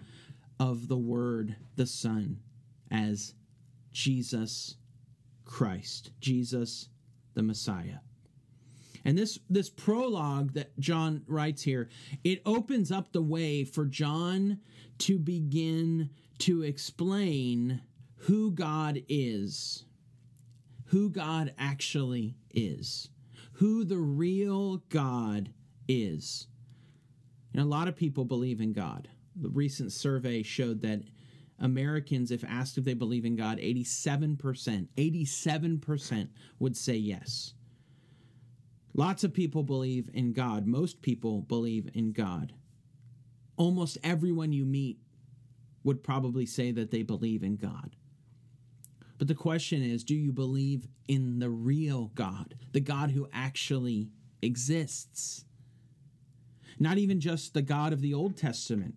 of 0.58 0.86
the 0.86 0.98
Word, 0.98 1.56
the 1.76 1.86
Son, 1.86 2.40
as 2.90 3.32
Jesus 3.90 4.76
Christ, 5.46 6.10
Jesus 6.20 6.90
the 7.32 7.42
Messiah. 7.42 8.00
And 9.04 9.16
this 9.16 9.38
this 9.48 9.70
prologue 9.70 10.52
that 10.54 10.78
John 10.78 11.22
writes 11.26 11.62
here, 11.62 11.88
it 12.24 12.42
opens 12.44 12.92
up 12.92 13.12
the 13.12 13.22
way 13.22 13.64
for 13.64 13.86
John 13.86 14.60
to 14.98 15.18
begin 15.18 16.10
to 16.40 16.62
explain 16.62 17.82
who 18.16 18.50
God 18.50 19.02
is, 19.08 19.84
who 20.86 21.08
God 21.10 21.54
actually 21.58 22.36
is, 22.52 23.08
who 23.52 23.84
the 23.84 23.98
real 23.98 24.78
God 24.88 25.52
is. 25.88 26.46
And 27.52 27.62
a 27.62 27.66
lot 27.66 27.88
of 27.88 27.96
people 27.96 28.24
believe 28.24 28.60
in 28.60 28.72
God. 28.72 29.08
The 29.36 29.48
recent 29.48 29.92
survey 29.92 30.42
showed 30.42 30.82
that 30.82 31.02
Americans, 31.58 32.30
if 32.30 32.44
asked 32.44 32.78
if 32.78 32.84
they 32.84 32.94
believe 32.94 33.24
in 33.24 33.36
God, 33.36 33.58
87%, 33.58 34.88
87% 34.96 36.28
would 36.58 36.76
say 36.76 36.94
yes. 36.94 37.54
Lots 38.94 39.24
of 39.24 39.32
people 39.32 39.62
believe 39.62 40.10
in 40.12 40.32
God. 40.32 40.66
Most 40.66 41.02
people 41.02 41.42
believe 41.42 41.88
in 41.94 42.12
God. 42.12 42.52
Almost 43.56 43.98
everyone 44.02 44.52
you 44.52 44.64
meet 44.64 44.98
would 45.84 46.02
probably 46.02 46.46
say 46.46 46.72
that 46.72 46.90
they 46.90 47.02
believe 47.02 47.42
in 47.42 47.56
God. 47.56 47.96
But 49.18 49.28
the 49.28 49.34
question 49.34 49.82
is 49.82 50.02
do 50.02 50.14
you 50.14 50.32
believe 50.32 50.88
in 51.06 51.38
the 51.38 51.50
real 51.50 52.10
God, 52.14 52.54
the 52.72 52.80
God 52.80 53.10
who 53.10 53.28
actually 53.32 54.08
exists? 54.42 55.44
Not 56.78 56.98
even 56.98 57.20
just 57.20 57.52
the 57.52 57.62
God 57.62 57.92
of 57.92 58.00
the 58.00 58.14
Old 58.14 58.36
Testament. 58.36 58.94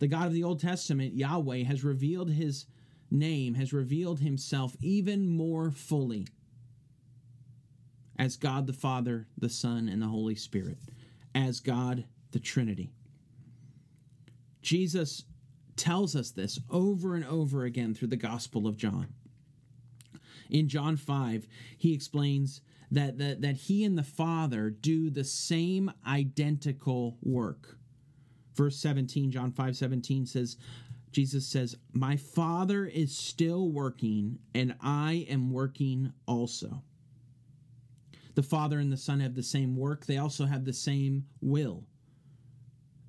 The 0.00 0.08
God 0.08 0.26
of 0.26 0.32
the 0.32 0.42
Old 0.42 0.60
Testament, 0.60 1.14
Yahweh, 1.14 1.62
has 1.62 1.84
revealed 1.84 2.30
his 2.30 2.66
name, 3.10 3.54
has 3.54 3.72
revealed 3.72 4.18
himself 4.18 4.76
even 4.80 5.28
more 5.28 5.70
fully 5.70 6.26
as 8.18 8.36
God 8.36 8.66
the 8.66 8.72
Father, 8.72 9.26
the 9.38 9.48
Son, 9.48 9.88
and 9.88 10.00
the 10.00 10.06
Holy 10.06 10.34
Spirit, 10.34 10.78
as 11.34 11.60
God 11.60 12.04
the 12.32 12.40
Trinity. 12.40 12.92
Jesus 14.62 15.24
tells 15.76 16.14
us 16.16 16.30
this 16.30 16.60
over 16.70 17.14
and 17.14 17.24
over 17.24 17.64
again 17.64 17.94
through 17.94 18.08
the 18.08 18.16
Gospel 18.16 18.66
of 18.66 18.76
John. 18.76 19.08
In 20.50 20.68
John 20.68 20.96
5, 20.96 21.46
he 21.76 21.94
explains 21.94 22.60
that, 22.90 23.18
that, 23.18 23.40
that 23.42 23.56
he 23.56 23.84
and 23.84 23.98
the 23.98 24.02
Father 24.02 24.70
do 24.70 25.10
the 25.10 25.24
same 25.24 25.90
identical 26.06 27.18
work. 27.22 27.76
Verse 28.54 28.76
17, 28.76 29.32
John 29.32 29.50
5 29.50 29.76
17 29.76 30.26
says, 30.26 30.56
Jesus 31.10 31.46
says, 31.46 31.76
My 31.92 32.16
Father 32.16 32.86
is 32.86 33.16
still 33.16 33.70
working, 33.70 34.38
and 34.54 34.74
I 34.80 35.26
am 35.28 35.52
working 35.52 36.12
also. 36.26 36.82
The 38.34 38.42
Father 38.42 38.78
and 38.78 38.92
the 38.92 38.96
Son 38.96 39.20
have 39.20 39.34
the 39.34 39.42
same 39.42 39.76
work, 39.76 40.06
they 40.06 40.18
also 40.18 40.46
have 40.46 40.64
the 40.64 40.72
same 40.72 41.26
will. 41.40 41.84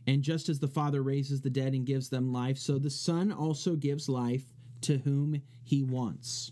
And 0.08 0.22
just 0.22 0.50
as 0.50 0.60
the 0.60 0.68
Father 0.68 1.02
raises 1.02 1.42
the 1.42 1.50
dead 1.50 1.74
and 1.74 1.86
gives 1.86 2.10
them 2.10 2.32
life, 2.32 2.58
so 2.58 2.78
the 2.78 2.92
Son 2.92 3.32
also 3.32 3.76
gives 3.76 4.08
life 4.08 4.44
to 4.82 5.00
whom 5.00 5.42
he 5.64 5.84
wants. 5.84 6.52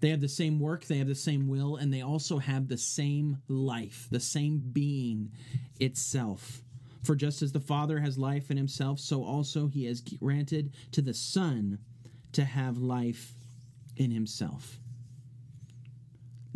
They 0.00 0.10
have 0.10 0.20
the 0.20 0.28
same 0.28 0.58
work, 0.58 0.84
they 0.84 0.98
have 0.98 1.06
the 1.06 1.14
same 1.14 1.48
will, 1.48 1.76
and 1.76 1.92
they 1.92 2.02
also 2.02 2.38
have 2.38 2.68
the 2.68 2.76
same 2.76 3.38
life, 3.48 4.08
the 4.10 4.20
same 4.20 4.58
being 4.58 5.30
itself. 5.78 6.62
For 7.02 7.14
just 7.14 7.42
as 7.42 7.52
the 7.52 7.60
Father 7.60 8.00
has 8.00 8.18
life 8.18 8.50
in 8.50 8.56
himself, 8.56 8.98
so 8.98 9.24
also 9.24 9.68
he 9.68 9.84
has 9.86 10.00
granted 10.00 10.72
to 10.92 11.00
the 11.00 11.14
Son 11.14 11.78
to 12.32 12.44
have 12.44 12.76
life 12.78 13.34
in 13.96 14.10
himself. 14.10 14.78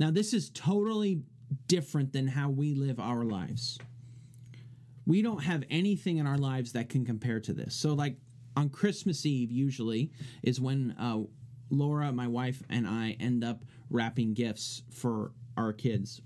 Now, 0.01 0.11
this 0.11 0.33
is 0.33 0.49
totally 0.49 1.21
different 1.67 2.15
than 2.15 2.27
how 2.27 2.49
we 2.49 2.75
live 2.75 2.99
our 2.99 3.23
lives. 3.23 3.79
We 5.07 5.21
don't 5.21 5.43
have 5.43 5.63
anything 5.69 6.17
in 6.17 6.27
our 6.27 6.39
lives 6.39 6.73
that 6.73 6.89
can 6.89 7.05
compare 7.05 7.39
to 7.41 7.53
this. 7.53 7.75
So, 7.75 7.93
like 7.93 8.17
on 8.57 8.71
Christmas 8.71 9.27
Eve, 9.27 9.53
usually 9.53 10.11
is 10.43 10.59
when 10.59 10.93
uh, 10.99 11.19
Laura, 11.69 12.13
my 12.13 12.27
wife, 12.27 12.63
and 12.71 12.87
I 12.89 13.19
end 13.21 13.45
up 13.45 13.63
wrapping 13.91 14.33
gifts 14.33 14.83
for 14.91 15.33
our 15.59 15.75
kids. 15.75 16.23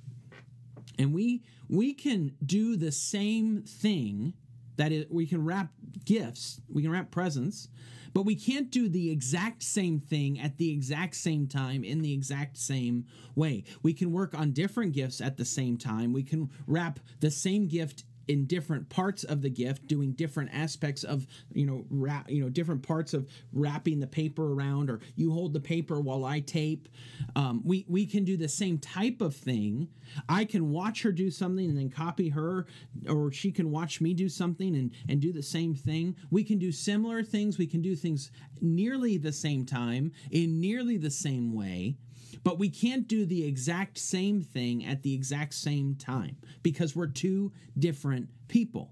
And 0.96 1.12
we 1.12 1.42
we 1.68 1.94
can 1.94 2.36
do 2.46 2.76
the 2.76 2.92
same 2.92 3.62
thing 3.62 4.34
that 4.76 4.92
is, 4.92 5.06
we 5.10 5.26
can 5.26 5.44
wrap 5.44 5.72
gifts, 6.04 6.60
we 6.68 6.82
can 6.82 6.92
wrap 6.92 7.10
presents, 7.10 7.68
but 8.14 8.25
we 8.25 8.37
can't 8.37 8.71
do 8.71 8.88
the 8.88 9.11
exact 9.11 9.62
same 9.62 10.00
thing 10.00 10.40
at 10.40 10.56
the 10.56 10.71
exact 10.71 11.16
same 11.16 11.47
time 11.47 11.85
in 11.85 12.00
the 12.00 12.14
exact 12.14 12.56
same 12.56 13.04
way. 13.35 13.64
We 13.83 13.92
can 13.92 14.12
work 14.12 14.35
on 14.35 14.52
different 14.52 14.92
gifts 14.92 15.21
at 15.21 15.37
the 15.37 15.44
same 15.44 15.76
time. 15.76 16.12
We 16.12 16.23
can 16.23 16.50
wrap 16.66 17.00
the 17.21 17.30
same 17.30 17.66
gift 17.66 18.04
in 18.28 18.46
different 18.46 18.88
parts 18.88 19.24
of 19.24 19.42
the 19.42 19.50
gift 19.50 19.86
doing 19.86 20.12
different 20.12 20.50
aspects 20.52 21.04
of 21.04 21.26
you 21.52 21.66
know 21.66 21.84
wrap 21.90 22.30
you 22.30 22.42
know 22.42 22.48
different 22.48 22.82
parts 22.82 23.14
of 23.14 23.28
wrapping 23.52 24.00
the 24.00 24.06
paper 24.06 24.52
around 24.52 24.90
or 24.90 25.00
you 25.16 25.32
hold 25.32 25.52
the 25.52 25.60
paper 25.60 26.00
while 26.00 26.24
i 26.24 26.40
tape. 26.40 26.88
Um, 27.36 27.62
we 27.64 27.84
we 27.88 28.06
can 28.06 28.24
do 28.24 28.36
the 28.36 28.48
same 28.48 28.78
type 28.78 29.20
of 29.20 29.34
thing. 29.34 29.88
I 30.28 30.44
can 30.44 30.70
watch 30.70 31.02
her 31.02 31.12
do 31.12 31.30
something 31.30 31.68
and 31.68 31.76
then 31.76 31.90
copy 31.90 32.28
her 32.30 32.66
or 33.08 33.32
she 33.32 33.50
can 33.50 33.70
watch 33.70 34.00
me 34.00 34.14
do 34.14 34.28
something 34.28 34.74
and 34.76 34.92
and 35.08 35.20
do 35.20 35.32
the 35.32 35.42
same 35.42 35.74
thing. 35.74 36.16
We 36.30 36.44
can 36.44 36.58
do 36.58 36.72
similar 36.72 37.22
things. 37.22 37.58
We 37.58 37.66
can 37.66 37.82
do 37.82 37.96
things 37.96 38.30
nearly 38.60 39.18
the 39.18 39.32
same 39.32 39.66
time 39.66 40.12
in 40.30 40.60
nearly 40.60 40.96
the 40.96 41.10
same 41.10 41.52
way 41.54 41.96
but 42.42 42.58
we 42.58 42.68
can't 42.68 43.06
do 43.06 43.24
the 43.24 43.46
exact 43.46 43.98
same 43.98 44.42
thing 44.42 44.84
at 44.84 45.02
the 45.02 45.14
exact 45.14 45.54
same 45.54 45.94
time 45.94 46.36
because 46.62 46.96
we're 46.96 47.06
two 47.06 47.52
different 47.78 48.28
people. 48.48 48.90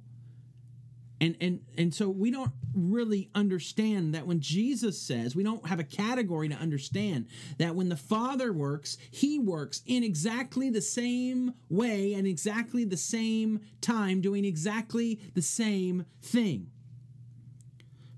And, 1.21 1.37
and 1.41 1.61
and 1.79 1.95
so 1.95 2.09
we 2.09 2.33
don't 2.33 2.51
really 2.75 3.31
understand 3.33 4.13
that 4.15 4.27
when 4.27 4.41
Jesus 4.41 5.01
says 5.01 5.37
we 5.37 5.45
don't 5.45 5.65
have 5.69 5.79
a 5.79 5.85
category 5.85 6.49
to 6.49 6.57
understand 6.57 7.29
that 7.59 7.77
when 7.77 7.89
the 7.89 7.97
Father 7.97 8.53
works, 8.53 8.99
he 9.13 9.39
works 9.39 9.83
in 9.87 10.03
exactly 10.03 10.69
the 10.69 10.81
same 10.81 11.55
way 11.69 12.15
and 12.15 12.27
exactly 12.27 12.85
the 12.85 12.97
same 12.97 13.61
time, 13.81 14.21
doing 14.21 14.45
exactly 14.45 15.21
the 15.35 15.43
same 15.43 16.07
thing. 16.23 16.73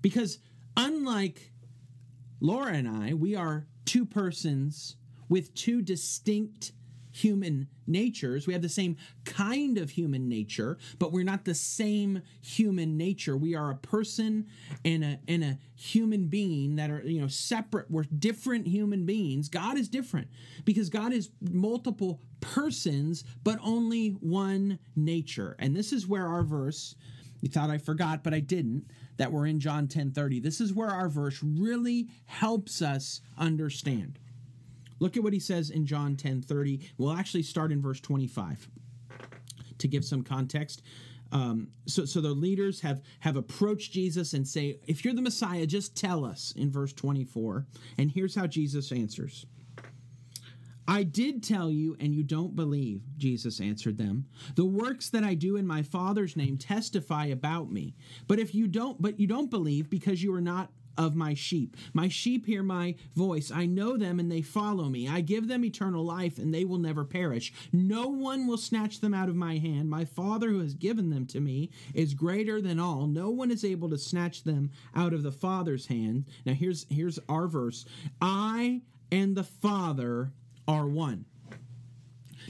Because 0.00 0.38
unlike 0.78 1.52
Laura 2.40 2.72
and 2.72 2.88
I, 2.88 3.12
we 3.12 3.36
are 3.36 3.66
two 3.84 4.06
persons 4.06 4.96
with 5.28 5.54
two 5.54 5.82
distinct 5.82 6.72
human 7.14 7.68
natures. 7.86 8.46
We 8.46 8.52
have 8.54 8.62
the 8.62 8.68
same 8.68 8.96
kind 9.24 9.78
of 9.78 9.90
human 9.90 10.28
nature, 10.28 10.78
but 10.98 11.12
we're 11.12 11.24
not 11.24 11.44
the 11.44 11.54
same 11.54 12.22
human 12.40 12.96
nature. 12.96 13.36
We 13.36 13.54
are 13.54 13.70
a 13.70 13.76
person 13.76 14.46
and 14.84 15.04
a 15.04 15.18
and 15.28 15.44
a 15.44 15.58
human 15.76 16.26
being 16.26 16.76
that 16.76 16.90
are, 16.90 17.02
you 17.04 17.20
know, 17.20 17.28
separate. 17.28 17.88
We're 17.88 18.04
different 18.04 18.66
human 18.66 19.06
beings. 19.06 19.48
God 19.48 19.78
is 19.78 19.88
different 19.88 20.28
because 20.64 20.90
God 20.90 21.12
is 21.12 21.30
multiple 21.40 22.20
persons, 22.40 23.22
but 23.44 23.60
only 23.62 24.10
one 24.20 24.80
nature. 24.96 25.54
And 25.60 25.76
this 25.76 25.92
is 25.92 26.08
where 26.08 26.26
our 26.26 26.42
verse 26.42 26.96
you 27.44 27.50
thought 27.50 27.68
I 27.68 27.76
forgot, 27.76 28.24
but 28.24 28.32
I 28.32 28.40
didn't, 28.40 28.90
that 29.18 29.30
we're 29.30 29.46
in 29.46 29.60
John 29.60 29.86
10 29.86 30.12
30. 30.12 30.40
This 30.40 30.62
is 30.62 30.72
where 30.72 30.88
our 30.88 31.10
verse 31.10 31.40
really 31.42 32.08
helps 32.24 32.80
us 32.80 33.20
understand. 33.36 34.18
Look 35.00 35.16
at 35.16 35.22
what 35.22 35.32
he 35.32 35.40
says 35.40 35.70
in 35.70 35.86
John 35.86 36.16
10 36.16 36.42
30. 36.42 36.80
We'll 36.98 37.12
actually 37.12 37.42
start 37.42 37.72
in 37.72 37.82
verse 37.82 38.00
25 38.00 38.68
to 39.78 39.88
give 39.88 40.04
some 40.04 40.22
context. 40.22 40.82
Um, 41.32 41.68
so, 41.86 42.04
so 42.04 42.20
the 42.20 42.30
leaders 42.30 42.80
have 42.80 43.02
have 43.20 43.36
approached 43.36 43.92
Jesus 43.92 44.34
and 44.34 44.46
say, 44.46 44.78
"If 44.86 45.04
you're 45.04 45.14
the 45.14 45.22
Messiah, 45.22 45.66
just 45.66 45.96
tell 45.96 46.24
us." 46.24 46.52
In 46.56 46.70
verse 46.70 46.92
24, 46.92 47.66
and 47.98 48.10
here's 48.10 48.36
how 48.36 48.46
Jesus 48.46 48.92
answers: 48.92 49.44
"I 50.86 51.02
did 51.02 51.42
tell 51.42 51.72
you, 51.72 51.96
and 51.98 52.14
you 52.14 52.22
don't 52.22 52.54
believe." 52.54 53.02
Jesus 53.18 53.60
answered 53.60 53.98
them. 53.98 54.26
"The 54.54 54.64
works 54.64 55.10
that 55.10 55.24
I 55.24 55.34
do 55.34 55.56
in 55.56 55.66
my 55.66 55.82
Father's 55.82 56.36
name 56.36 56.56
testify 56.56 57.26
about 57.26 57.72
me. 57.72 57.96
But 58.28 58.38
if 58.38 58.54
you 58.54 58.68
don't, 58.68 59.02
but 59.02 59.18
you 59.18 59.26
don't 59.26 59.50
believe 59.50 59.90
because 59.90 60.22
you 60.22 60.32
are 60.34 60.40
not 60.40 60.70
of 60.96 61.14
my 61.14 61.34
sheep. 61.34 61.76
My 61.92 62.08
sheep 62.08 62.46
hear 62.46 62.62
my 62.62 62.94
voice. 63.14 63.50
I 63.50 63.66
know 63.66 63.96
them 63.96 64.20
and 64.20 64.30
they 64.30 64.42
follow 64.42 64.88
me. 64.88 65.08
I 65.08 65.20
give 65.20 65.48
them 65.48 65.64
eternal 65.64 66.04
life 66.04 66.38
and 66.38 66.52
they 66.52 66.64
will 66.64 66.78
never 66.78 67.04
perish. 67.04 67.52
No 67.72 68.08
one 68.08 68.46
will 68.46 68.58
snatch 68.58 69.00
them 69.00 69.14
out 69.14 69.28
of 69.28 69.36
my 69.36 69.58
hand. 69.58 69.90
My 69.90 70.04
Father 70.04 70.48
who 70.50 70.60
has 70.60 70.74
given 70.74 71.10
them 71.10 71.26
to 71.26 71.40
me 71.40 71.70
is 71.94 72.14
greater 72.14 72.60
than 72.60 72.78
all. 72.78 73.06
No 73.06 73.30
one 73.30 73.50
is 73.50 73.64
able 73.64 73.90
to 73.90 73.98
snatch 73.98 74.44
them 74.44 74.70
out 74.94 75.12
of 75.12 75.22
the 75.22 75.32
Father's 75.32 75.86
hand. 75.86 76.26
Now 76.44 76.54
here's 76.54 76.86
here's 76.88 77.18
our 77.28 77.46
verse. 77.46 77.84
I 78.20 78.82
and 79.10 79.36
the 79.36 79.44
Father 79.44 80.32
are 80.66 80.86
one. 80.86 81.24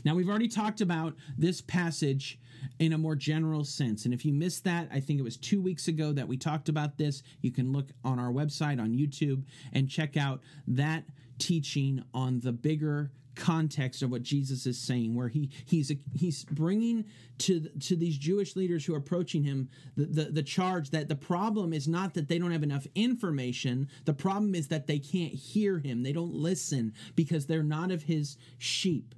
Now 0.04 0.14
we've 0.14 0.28
already 0.28 0.48
talked 0.48 0.80
about 0.80 1.14
this 1.38 1.60
passage 1.60 2.38
in 2.78 2.92
a 2.92 2.98
more 2.98 3.16
general 3.16 3.64
sense. 3.64 4.04
And 4.04 4.14
if 4.14 4.24
you 4.24 4.32
missed 4.32 4.64
that, 4.64 4.88
I 4.92 5.00
think 5.00 5.18
it 5.18 5.22
was 5.22 5.36
two 5.36 5.60
weeks 5.60 5.88
ago 5.88 6.12
that 6.12 6.28
we 6.28 6.36
talked 6.36 6.68
about 6.68 6.98
this. 6.98 7.22
You 7.40 7.52
can 7.52 7.72
look 7.72 7.90
on 8.04 8.18
our 8.18 8.30
website 8.32 8.80
on 8.80 8.96
YouTube 8.96 9.44
and 9.72 9.88
check 9.88 10.16
out 10.16 10.40
that 10.68 11.04
teaching 11.38 12.02
on 12.12 12.40
the 12.40 12.52
bigger 12.52 13.10
context 13.34 14.02
of 14.02 14.10
what 14.10 14.22
Jesus 14.22 14.66
is 14.66 14.78
saying, 14.78 15.14
where 15.14 15.28
he 15.28 15.50
he's 15.64 15.92
he's 16.14 16.44
bringing 16.44 17.04
to 17.38 17.68
to 17.80 17.96
these 17.96 18.16
Jewish 18.16 18.56
leaders 18.56 18.84
who 18.84 18.94
are 18.94 18.98
approaching 18.98 19.42
him 19.42 19.68
the, 19.96 20.04
the, 20.04 20.24
the 20.30 20.42
charge 20.42 20.90
that 20.90 21.08
the 21.08 21.16
problem 21.16 21.72
is 21.72 21.88
not 21.88 22.14
that 22.14 22.28
they 22.28 22.38
don't 22.38 22.52
have 22.52 22.62
enough 22.62 22.86
information. 22.94 23.88
The 24.04 24.14
problem 24.14 24.54
is 24.54 24.68
that 24.68 24.86
they 24.86 24.98
can't 24.98 25.32
hear 25.32 25.78
him. 25.78 26.02
They 26.02 26.12
don't 26.12 26.34
listen 26.34 26.94
because 27.16 27.46
they're 27.46 27.62
not 27.62 27.90
of 27.90 28.04
his 28.04 28.36
sheep. 28.58 29.14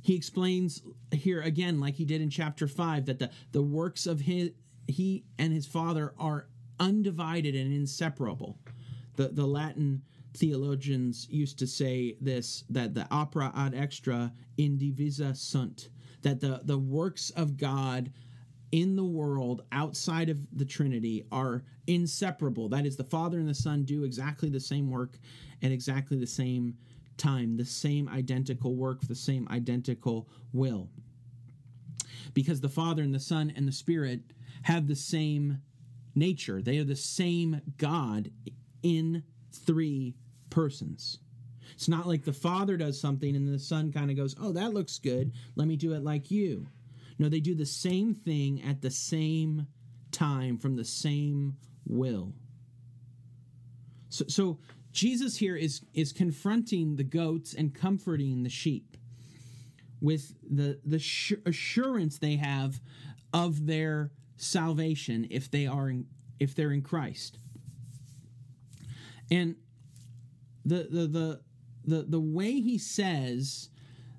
He 0.00 0.14
explains 0.14 0.82
here 1.12 1.40
again, 1.42 1.80
like 1.80 1.94
he 1.94 2.04
did 2.04 2.20
in 2.20 2.30
chapter 2.30 2.66
5, 2.66 3.06
that 3.06 3.18
the, 3.18 3.30
the 3.52 3.62
works 3.62 4.06
of 4.06 4.20
his, 4.20 4.50
he 4.86 5.24
and 5.38 5.52
his 5.52 5.66
father 5.66 6.14
are 6.18 6.48
undivided 6.80 7.54
and 7.54 7.72
inseparable. 7.72 8.58
The, 9.16 9.28
the 9.28 9.46
Latin 9.46 10.02
theologians 10.34 11.26
used 11.30 11.58
to 11.58 11.66
say 11.66 12.16
this 12.20 12.64
that 12.70 12.94
the 12.94 13.06
opera 13.10 13.50
ad 13.56 13.74
extra 13.74 14.32
indivisa 14.58 15.36
sunt, 15.36 15.88
that 16.22 16.40
the, 16.40 16.60
the 16.64 16.78
works 16.78 17.30
of 17.30 17.56
God 17.56 18.12
in 18.70 18.96
the 18.96 19.04
world 19.04 19.62
outside 19.72 20.28
of 20.28 20.38
the 20.56 20.64
Trinity 20.64 21.24
are 21.32 21.64
inseparable. 21.86 22.68
That 22.68 22.86
is, 22.86 22.96
the 22.96 23.04
Father 23.04 23.38
and 23.38 23.48
the 23.48 23.54
Son 23.54 23.84
do 23.84 24.04
exactly 24.04 24.50
the 24.50 24.60
same 24.60 24.90
work 24.90 25.18
and 25.62 25.72
exactly 25.72 26.18
the 26.18 26.26
same 26.26 26.76
time, 27.18 27.56
the 27.56 27.64
same 27.64 28.08
identical 28.08 28.74
work, 28.74 29.02
the 29.02 29.14
same 29.14 29.46
identical 29.50 30.28
will. 30.52 30.88
Because 32.34 32.60
the 32.60 32.68
Father 32.68 33.02
and 33.02 33.14
the 33.14 33.20
Son 33.20 33.52
and 33.54 33.66
the 33.66 33.72
Spirit 33.72 34.20
have 34.62 34.86
the 34.86 34.96
same 34.96 35.60
nature, 36.14 36.62
they 36.62 36.78
are 36.78 36.84
the 36.84 36.96
same 36.96 37.60
God 37.76 38.30
in 38.82 39.22
three 39.52 40.14
persons. 40.50 41.18
It's 41.72 41.88
not 41.88 42.06
like 42.06 42.24
the 42.24 42.32
Father 42.32 42.76
does 42.76 43.00
something 43.00 43.36
and 43.36 43.52
the 43.52 43.58
Son 43.58 43.92
kind 43.92 44.10
of 44.10 44.16
goes, 44.16 44.34
Oh, 44.40 44.52
that 44.52 44.74
looks 44.74 44.98
good. 44.98 45.32
Let 45.54 45.68
me 45.68 45.76
do 45.76 45.92
it 45.92 46.02
like 46.02 46.30
you. 46.30 46.66
No, 47.18 47.28
they 47.28 47.40
do 47.40 47.54
the 47.54 47.66
same 47.66 48.14
thing 48.14 48.62
at 48.62 48.80
the 48.80 48.90
same 48.90 49.66
time 50.12 50.58
from 50.58 50.76
the 50.76 50.84
same 50.84 51.56
will. 51.86 52.32
So, 54.08 54.24
so 54.28 54.58
Jesus 54.98 55.36
here 55.36 55.54
is 55.54 55.82
is 55.94 56.12
confronting 56.12 56.96
the 56.96 57.04
goats 57.04 57.54
and 57.54 57.72
comforting 57.72 58.42
the 58.42 58.48
sheep 58.48 58.96
with 60.00 60.34
the 60.42 60.80
the 60.84 60.96
assurance 61.46 62.18
they 62.18 62.34
have 62.34 62.80
of 63.32 63.66
their 63.66 64.10
salvation 64.38 65.28
if 65.30 65.52
they 65.52 65.68
are 65.68 65.88
in, 65.88 66.04
if 66.40 66.56
they're 66.56 66.72
in 66.72 66.82
Christ. 66.82 67.38
And 69.30 69.54
the 70.64 70.88
the 70.90 71.06
the 71.06 71.40
the 71.84 72.02
the 72.02 72.20
way 72.20 72.60
he 72.60 72.76
says 72.76 73.68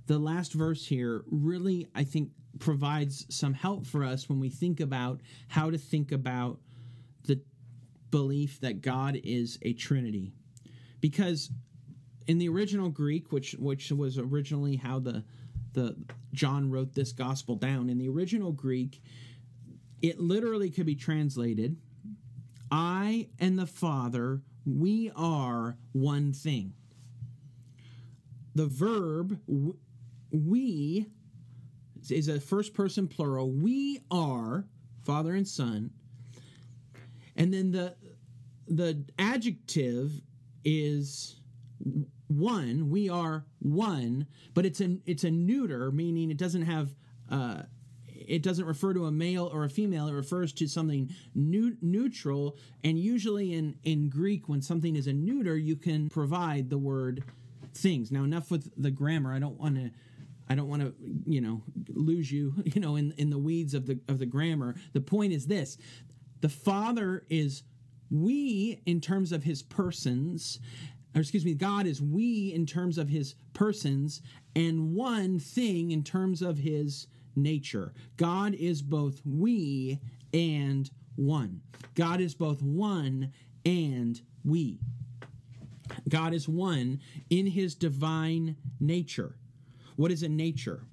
the 0.08 0.18
last 0.18 0.54
verse 0.54 0.86
here 0.86 1.26
really 1.30 1.89
I 1.94 2.06
think 2.06 2.30
provides 2.60 3.26
some 3.28 3.54
help 3.54 3.86
for 3.86 4.06
us 4.06 4.30
when 4.30 4.39
we 4.39 4.50
think 4.50 4.80
about 4.80 5.20
how 5.50 5.72
to 5.72 5.78
think 5.78 6.13
about 6.13 6.62
the 7.26 7.42
belief 8.12 8.62
that 8.62 8.80
God 8.80 9.20
is 9.26 9.60
a 9.63 9.74
trinity 9.74 10.32
because 11.02 11.50
in 12.28 12.38
the 12.38 12.50
original 12.50 12.90
Greek, 12.90 13.32
which 13.32 13.54
which 13.54 13.92
was 13.92 14.18
originally 14.18 14.76
how 14.76 15.00
the 15.00 15.24
the 15.74 15.96
John 16.34 16.70
wrote 16.70 16.94
this 16.94 17.12
gospel 17.12 17.56
down, 17.56 17.90
in 17.90 17.98
the 17.98 18.10
original 18.10 18.52
Greek, 18.52 19.02
it 20.02 20.20
literally 20.20 20.70
could 20.70 20.86
be 20.86 20.96
translated, 20.96 21.78
I 22.72 23.30
and 23.40 23.58
the 23.58 23.68
Father, 23.68 24.42
we 24.66 25.12
are 25.16 25.78
one 25.92 26.34
thing. 26.34 26.74
The 28.56 28.68
verb 28.68 29.40
we 30.32 31.08
is 32.10 32.28
a 32.28 32.40
first 32.40 32.74
person 32.74 33.08
plural. 33.08 33.52
We 33.52 34.02
are 34.12 34.66
Father 35.04 35.34
and 35.34 35.48
Son. 35.48 35.92
And 37.36 37.54
then 37.54 37.72
the 37.72 37.96
the 38.68 39.04
adjective 39.18 40.22
is 40.70 41.36
one. 42.28 42.90
We 42.90 43.10
are 43.10 43.46
one, 43.60 44.28
but 44.54 44.66
it's 44.66 44.82
a 44.82 44.98
it's 45.06 45.24
a 45.24 45.32
neuter, 45.32 45.92
meaning 45.92 46.30
it 46.30 46.38
doesn't 46.38 46.64
have. 46.64 46.90
Uh, 47.30 47.64
it 48.08 48.44
doesn't 48.44 48.66
refer 48.66 48.94
to 48.94 49.06
a 49.06 49.12
male 49.12 49.50
or 49.52 49.64
a 49.64 49.70
female. 49.70 50.08
It 50.08 50.14
refers 50.14 50.54
to 50.54 50.68
something 50.68 51.10
new, 51.34 51.76
neutral. 51.82 52.58
And 52.84 53.00
usually 53.00 53.54
in, 53.54 53.78
in 53.84 54.10
Greek, 54.10 54.48
when 54.48 54.62
something 54.62 54.96
is 54.96 55.08
a 55.08 55.14
neuter, 55.14 55.58
you 55.58 55.76
can 55.76 56.10
provide 56.10 56.70
the 56.70 56.78
word 56.78 57.24
things. 57.74 58.12
Now, 58.12 58.24
enough 58.24 58.52
with 58.52 58.72
the 58.78 58.92
grammar. 58.92 59.34
I 59.34 59.40
don't 59.40 59.60
want 59.60 59.76
to. 59.76 59.90
I 60.52 60.56
don't 60.56 60.68
want 60.68 60.82
to, 60.82 60.94
you 61.28 61.42
know, 61.42 61.62
lose 61.88 62.32
you, 62.32 62.54
you 62.66 62.82
know, 62.82 62.98
in 62.98 63.14
in 63.18 63.32
the 63.32 63.40
weeds 63.40 63.74
of 63.74 63.88
the 63.88 64.00
of 64.08 64.20
the 64.20 64.28
grammar. 64.28 64.76
The 64.94 65.02
point 65.02 65.34
is 65.34 65.48
this: 65.48 65.78
the 66.42 66.50
Father 66.50 67.26
is 67.30 67.64
we 68.12 68.82
in 68.86 69.02
terms 69.02 69.32
of 69.32 69.43
his 69.43 69.62
persons, 69.62 70.60
or 71.15 71.22
excuse 71.22 71.45
me, 71.45 71.54
God 71.54 71.86
is 71.86 72.02
we 72.02 72.54
in 72.54 72.65
terms 72.65 72.98
of 72.98 73.10
his 73.10 73.36
persons, 73.54 74.22
and 74.56 74.93
one 74.93 75.39
thing 75.39 75.91
in 75.91 76.04
terms 76.04 76.41
of 76.41 76.58
his 76.58 77.08
nature. 77.36 77.93
God 78.17 78.54
is 78.56 78.82
both 78.82 79.22
we 79.26 80.00
and 80.34 80.89
one. 81.15 81.62
God 81.95 82.22
is 82.22 82.34
both 82.34 82.62
one 82.62 83.34
and 83.65 84.22
we. 84.43 84.80
God 86.08 86.34
is 86.34 86.48
one 86.48 87.00
in 87.30 87.48
his 87.48 87.76
divine 87.76 88.56
nature. 88.80 89.36
What 89.95 90.12
is 90.12 90.24
a 90.24 90.30
nature? 90.30 90.84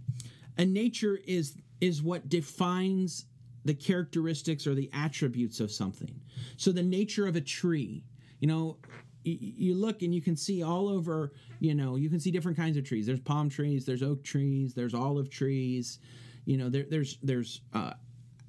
A 0.58 0.64
nature 0.64 1.18
is 1.26 1.56
is 1.80 2.02
what 2.02 2.28
defines 2.28 3.26
the 3.66 3.74
characteristics 3.74 4.66
or 4.66 4.74
the 4.74 4.88
attributes 4.92 5.58
of 5.58 5.72
something. 5.72 6.20
So 6.56 6.70
the 6.70 6.84
nature 6.84 7.26
of 7.26 7.34
a 7.34 7.40
tree, 7.40 8.04
you 8.38 8.46
know, 8.46 8.78
you 9.24 9.74
look 9.74 10.02
and 10.02 10.14
you 10.14 10.22
can 10.22 10.36
see 10.36 10.62
all 10.62 10.88
over, 10.88 11.32
you 11.58 11.74
know, 11.74 11.96
you 11.96 12.08
can 12.08 12.20
see 12.20 12.30
different 12.30 12.56
kinds 12.56 12.76
of 12.76 12.84
trees. 12.84 13.06
There's 13.06 13.20
palm 13.20 13.48
trees, 13.48 13.84
there's 13.84 14.04
oak 14.04 14.22
trees, 14.22 14.72
there's 14.72 14.94
olive 14.94 15.28
trees, 15.30 15.98
you 16.44 16.56
know, 16.56 16.68
there, 16.68 16.86
there's 16.88 17.18
there's 17.24 17.60
uh, 17.74 17.94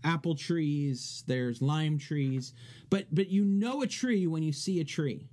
apple 0.03 0.35
trees, 0.35 1.23
there's 1.25 1.63
lime 1.63 1.97
trees, 1.97 2.53
but 2.91 3.07
but 3.11 3.27
you 3.29 3.43
know 3.43 3.81
a 3.81 3.87
tree 3.87 4.27
when 4.27 4.43
you 4.43 4.53
see 4.53 4.79
a 4.79 4.85
tree, 4.85 5.27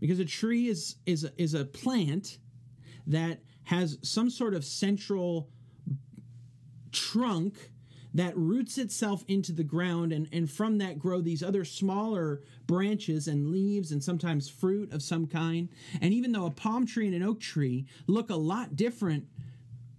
because 0.00 0.18
a 0.18 0.24
tree 0.24 0.66
is 0.66 0.96
is 1.06 1.22
a, 1.22 1.30
is 1.40 1.54
a 1.54 1.64
plant 1.64 2.38
that 3.06 3.42
has 3.62 3.98
some 4.02 4.28
sort 4.28 4.54
of 4.54 4.64
central 4.64 5.48
trunk 6.90 7.54
that 8.14 8.36
roots 8.36 8.76
itself 8.78 9.24
into 9.26 9.52
the 9.52 9.64
ground 9.64 10.12
and, 10.12 10.28
and 10.32 10.50
from 10.50 10.78
that 10.78 10.98
grow 10.98 11.20
these 11.20 11.42
other 11.42 11.64
smaller 11.64 12.42
branches 12.66 13.26
and 13.26 13.50
leaves 13.50 13.90
and 13.90 14.04
sometimes 14.04 14.48
fruit 14.48 14.92
of 14.92 15.02
some 15.02 15.26
kind. 15.26 15.68
And 16.00 16.12
even 16.12 16.32
though 16.32 16.46
a 16.46 16.50
palm 16.50 16.86
tree 16.86 17.06
and 17.06 17.14
an 17.14 17.22
oak 17.22 17.40
tree 17.40 17.86
look 18.06 18.30
a 18.30 18.36
lot 18.36 18.76
different, 18.76 19.26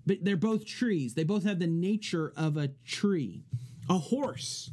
but 0.06 0.24
they're 0.24 0.38
both 0.38 0.66
trees, 0.66 1.16
they 1.16 1.24
both 1.24 1.44
have 1.44 1.60
the 1.60 1.68
nature 1.68 2.34
of 2.36 2.58
a 2.58 2.70
tree. 2.86 3.44
A 3.90 3.98
horse 3.98 4.72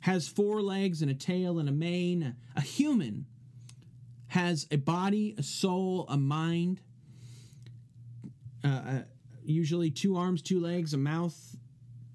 has 0.00 0.28
four 0.28 0.62
legs 0.62 1.02
and 1.02 1.10
a 1.10 1.14
tail 1.14 1.58
and 1.58 1.68
a 1.68 1.72
mane. 1.72 2.36
A 2.54 2.60
human 2.60 3.26
has 4.28 4.66
a 4.70 4.76
body, 4.76 5.34
a 5.36 5.42
soul, 5.42 6.06
a 6.08 6.16
mind. 6.16 6.80
Uh, 8.64 8.68
uh, 8.68 9.02
usually 9.44 9.90
two 9.90 10.16
arms, 10.16 10.42
two 10.42 10.60
legs, 10.60 10.92
a 10.92 10.98
mouth, 10.98 11.56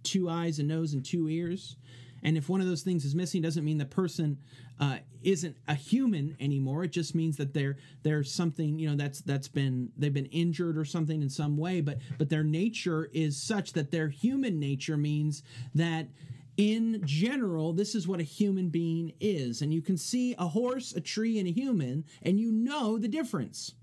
two 0.04 0.30
eyes, 0.30 0.60
a 0.60 0.64
nose, 0.64 0.94
and 0.94 1.04
two 1.04 1.30
ears. 1.30 1.76
And 2.24 2.38
if 2.38 2.48
one 2.48 2.62
of 2.62 2.68
those 2.68 2.84
things 2.84 3.04
is 3.04 3.16
missing, 3.16 3.42
doesn't 3.42 3.66
mean 3.66 3.78
the 3.78 3.86
person 3.86 4.38
uh, 4.80 4.98
isn't 5.24 5.58
a 5.68 5.76
human 5.76 6.36
anymore. 6.40 6.84
It 6.84 6.92
just 6.92 7.16
means 7.16 7.38
that 7.38 7.54
they're 7.54 7.78
there's 8.04 8.32
something 8.32 8.80
you 8.80 8.90
know 8.90 8.96
that's 8.96 9.22
that's 9.22 9.48
been 9.48 9.92
they've 9.98 10.14
been 10.14 10.26
injured 10.28 10.78
or 10.78 10.86
something 10.86 11.22
in 11.22 11.30
some 11.30 11.58
way. 11.58 11.82
But 11.82 12.00
but 12.18 12.30
their 12.30 12.44
nature 12.44 13.10
is 13.14 13.42
such 13.42 13.74
that 13.74 13.92
their 13.92 14.08
human 14.08 14.60
nature 14.60 14.98
means 14.98 15.44
that 15.76 16.08
in 16.56 17.02
general, 17.06 17.74
this 17.74 17.96
is 17.96 18.08
what 18.08 18.20
a 18.20 18.24
human 18.24 18.70
being 18.70 19.14
is. 19.20 19.62
And 19.62 19.74
you 19.74 19.82
can 19.82 19.98
see 19.98 20.36
a 20.38 20.48
horse, 20.48 20.94
a 20.94 21.02
tree, 21.02 21.40
and 21.40 21.48
a 21.48 21.52
human, 21.52 22.06
and 22.22 22.40
you 22.40 22.52
know 22.52 22.98
the 22.98 23.08
difference. 23.08 23.74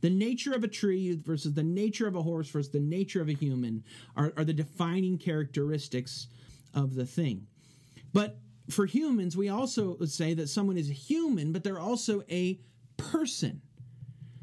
The 0.00 0.10
nature 0.10 0.52
of 0.54 0.64
a 0.64 0.68
tree 0.68 1.14
versus 1.16 1.52
the 1.52 1.62
nature 1.62 2.06
of 2.06 2.16
a 2.16 2.22
horse 2.22 2.48
versus 2.48 2.72
the 2.72 2.80
nature 2.80 3.20
of 3.20 3.28
a 3.28 3.34
human 3.34 3.84
are, 4.16 4.32
are 4.36 4.44
the 4.44 4.52
defining 4.52 5.18
characteristics 5.18 6.28
of 6.74 6.94
the 6.94 7.06
thing. 7.06 7.46
But 8.12 8.38
for 8.70 8.86
humans, 8.86 9.36
we 9.36 9.48
also 9.48 9.98
say 10.06 10.34
that 10.34 10.48
someone 10.48 10.78
is 10.78 10.90
a 10.90 10.94
human, 10.94 11.52
but 11.52 11.64
they're 11.64 11.80
also 11.80 12.22
a 12.30 12.60
person. 12.96 13.60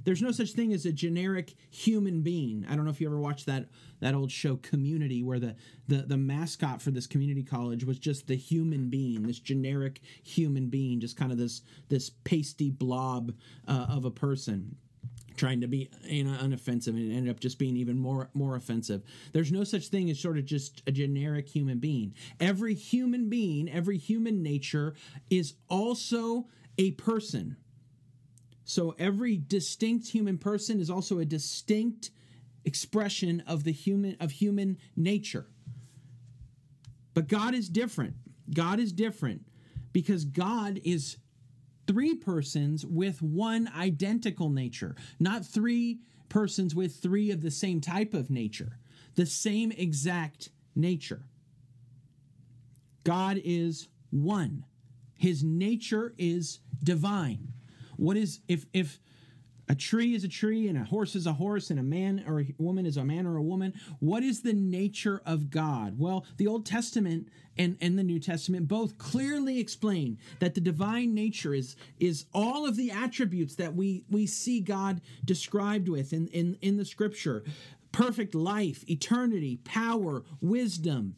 There's 0.04 0.22
no 0.22 0.32
such 0.32 0.52
thing 0.52 0.72
as 0.72 0.86
a 0.86 0.91
generic 0.93 1.54
human 1.70 2.22
being. 2.22 2.65
I 2.70 2.76
don't 2.76 2.86
know 2.86 2.91
if 2.91 3.02
you 3.02 3.08
ever 3.08 3.20
watched 3.20 3.46
that 3.48 3.67
that 4.00 4.13
old 4.13 4.32
show 4.32 4.56
Community, 4.58 5.22
where 5.22 5.39
the 5.39 5.56
the, 5.88 5.98
the 5.98 6.17
mascot 6.17 6.82
for 6.82 6.91
this 6.91 7.08
community 7.08 7.43
college 7.43 7.84
was 7.84 8.00
just 8.00 8.28
the 8.28 8.36
human 8.36 8.89
being, 8.89 9.24
this 9.24 9.39
generic 9.39 10.00
human 10.24 10.70
being, 10.70 11.02
just 11.02 11.17
kind 11.17 11.32
of 11.32 11.38
this 11.38 11.62
this 11.89 12.10
pasty 12.10 12.70
blob 12.70 13.34
uh, 13.67 13.88
of 13.89 14.06
a 14.06 14.12
person 14.12 14.78
trying 15.38 15.62
to 15.62 15.67
be 15.67 15.89
you 16.04 16.23
know 16.23 16.38
unoffensive 16.38 16.89
and 16.89 17.12
ended 17.12 17.30
up 17.30 17.39
just 17.39 17.60
being 17.60 17.78
even 17.78 17.97
more 17.97 18.30
more 18.34 18.56
offensive. 18.56 19.04
There's 19.32 19.52
no 19.52 19.63
such 19.63 19.88
thing 19.88 20.10
as 20.10 20.19
sort 20.19 20.38
of 20.38 20.45
just 20.45 20.82
a 20.88 20.91
generic 20.91 21.47
human 21.47 21.80
being. 21.80 22.13
Every 22.39 22.73
human 22.73 23.30
being 23.30 23.69
every 23.69 23.97
human 23.97 24.43
nature 24.43 24.95
is 25.30 25.54
also 25.69 26.47
a 26.78 26.91
person. 26.91 27.58
So 28.65 28.95
every 29.00 29.38
distinct 29.38 30.10
human 30.10 30.38
person 30.38 30.82
is 30.82 30.89
also 30.89 31.19
a 31.19 31.26
distinct 31.26 32.12
expression 32.65 33.41
of 33.47 33.63
the 33.63 33.71
human 33.71 34.17
of 34.19 34.32
human 34.32 34.78
nature. 34.95 35.47
But 37.13 37.28
god 37.28 37.54
is 37.54 37.69
different. 37.69 38.15
God 38.54 38.80
is 38.80 38.91
different 38.91 39.45
because 39.93 40.26
god 40.26 40.80
is 40.84 41.17
three 41.88 42.13
persons 42.13 42.86
with 42.86 43.21
one 43.21 43.69
identical 43.76 44.50
nature, 44.50 44.95
not 45.19 45.45
three 45.45 46.00
persons 46.30 46.76
with 46.76 46.97
three 46.97 47.32
of 47.32 47.41
the 47.41 47.52
same 47.52 47.82
type 47.82 48.13
of 48.13 48.30
nature, 48.30 48.78
the 49.15 49.26
same 49.26 49.71
exact 49.71 50.50
nature. 50.76 51.23
God 53.04 53.41
is 53.43 53.88
one. 54.12 54.65
His 55.17 55.43
nature 55.43 56.13
is 56.17 56.60
divine. 56.84 57.54
What 57.95 58.17
is 58.17 58.41
if 58.47 58.65
if 58.73 59.00
a 59.69 59.75
tree 59.75 60.15
is 60.15 60.23
a 60.23 60.30
tree, 60.30 60.67
and 60.67 60.77
a 60.77 60.84
horse 60.84 61.15
is 61.15 61.27
a 61.27 61.34
horse, 61.34 61.69
and 61.69 61.80
a 61.80 61.84
man 61.84 62.23
or 62.25 62.39
a 62.39 62.53
woman 62.58 62.86
is 62.86 62.97
a 62.97 63.03
man 63.03 63.27
or 63.27 63.36
a 63.36 63.43
woman. 63.43 63.73
What 63.99 64.23
is 64.23 64.41
the 64.41 64.53
nature 64.53 65.21
of 65.25 65.49
God? 65.49 65.99
Well, 65.99 66.25
the 66.38 66.47
Old 66.47 66.65
Testament 66.65 67.27
and, 67.58 67.77
and 67.82 67.97
the 67.97 68.03
New 68.03 68.19
Testament 68.19 68.67
both 68.67 68.97
clearly 68.97 69.60
explain 69.60 70.19
that 70.39 70.56
the 70.56 70.62
divine 70.62 71.13
nature 71.13 71.53
is, 71.53 71.75
is 71.99 72.25
all 72.34 72.65
of 72.65 72.77
the 72.77 72.91
attributes 72.91 73.56
that 73.56 73.75
we, 73.75 74.06
we 74.10 74.25
see 74.25 74.62
God 74.62 75.01
described 75.25 75.89
with 75.89 76.13
in, 76.13 76.27
in, 76.27 76.58
in 76.62 76.77
the 76.77 76.86
scripture 76.86 77.43
perfect 77.91 78.36
life, 78.36 78.88
eternity, 78.89 79.58
power, 79.63 80.23
wisdom. 80.39 81.15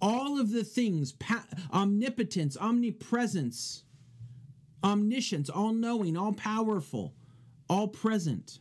All 0.00 0.40
of 0.40 0.50
the 0.50 0.64
things, 0.64 1.12
pa- 1.12 1.46
omnipotence, 1.72 2.56
omnipresence, 2.56 3.84
omniscience, 4.84 5.48
all 5.48 5.72
knowing, 5.72 6.16
all 6.16 6.32
powerful, 6.32 7.14
all 7.68 7.88
present, 7.88 8.60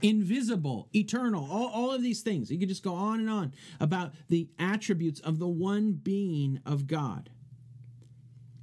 invisible, 0.00 0.88
eternal, 0.94 1.46
all, 1.50 1.68
all 1.68 1.92
of 1.92 2.02
these 2.02 2.22
things. 2.22 2.50
You 2.50 2.58
could 2.58 2.68
just 2.68 2.84
go 2.84 2.94
on 2.94 3.20
and 3.20 3.28
on 3.28 3.52
about 3.80 4.14
the 4.28 4.48
attributes 4.58 5.20
of 5.20 5.38
the 5.38 5.48
one 5.48 5.92
being 5.92 6.60
of 6.64 6.86
God. 6.86 7.28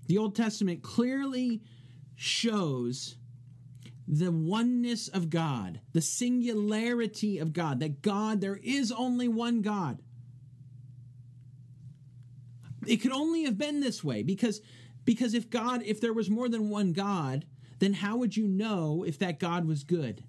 The 0.07 0.17
Old 0.17 0.35
Testament 0.35 0.81
clearly 0.81 1.61
shows 2.15 3.17
the 4.07 4.31
oneness 4.31 5.07
of 5.07 5.29
God, 5.29 5.81
the 5.93 6.01
singularity 6.01 7.37
of 7.37 7.53
God, 7.53 7.79
that 7.79 8.01
God, 8.01 8.41
there 8.41 8.59
is 8.63 8.91
only 8.91 9.27
one 9.27 9.61
God. 9.61 10.01
It 12.87 12.97
could 12.97 13.11
only 13.11 13.43
have 13.43 13.57
been 13.57 13.81
this 13.81 14.03
way 14.03 14.23
because 14.23 14.61
because 15.09 15.33
if 15.33 15.49
God, 15.49 15.81
if 15.87 15.99
there 15.99 16.13
was 16.13 16.29
more 16.29 16.47
than 16.47 16.69
one 16.69 16.93
God, 16.93 17.43
then 17.79 17.93
how 17.93 18.17
would 18.17 18.37
you 18.37 18.47
know 18.47 19.03
if 19.03 19.17
that 19.17 19.39
God 19.39 19.65
was 19.65 19.83
good? 19.83 20.23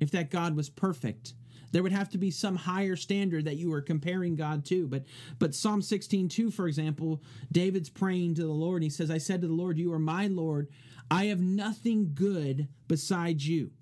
If 0.00 0.10
that 0.12 0.30
God 0.30 0.56
was 0.56 0.70
perfect? 0.70 1.34
There 1.70 1.82
would 1.82 1.92
have 1.92 2.08
to 2.12 2.16
be 2.16 2.30
some 2.30 2.56
higher 2.56 2.96
standard 2.96 3.44
that 3.44 3.58
you 3.58 3.68
were 3.68 3.82
comparing 3.82 4.36
God 4.36 4.64
to. 4.68 4.88
But 4.88 5.04
but 5.38 5.54
Psalm 5.54 5.82
16, 5.82 6.30
2, 6.30 6.50
for 6.50 6.66
example, 6.66 7.22
David's 7.52 7.90
praying 7.90 8.36
to 8.36 8.42
the 8.44 8.48
Lord. 8.48 8.82
he 8.82 8.88
says, 8.88 9.10
I 9.10 9.18
said 9.18 9.42
to 9.42 9.48
the 9.48 9.52
Lord, 9.52 9.76
You 9.76 9.92
are 9.92 9.98
my 9.98 10.28
Lord. 10.28 10.70
I 11.10 11.26
have 11.26 11.40
nothing 11.40 12.12
good 12.14 12.68
besides 12.86 13.46
you. 13.46 13.72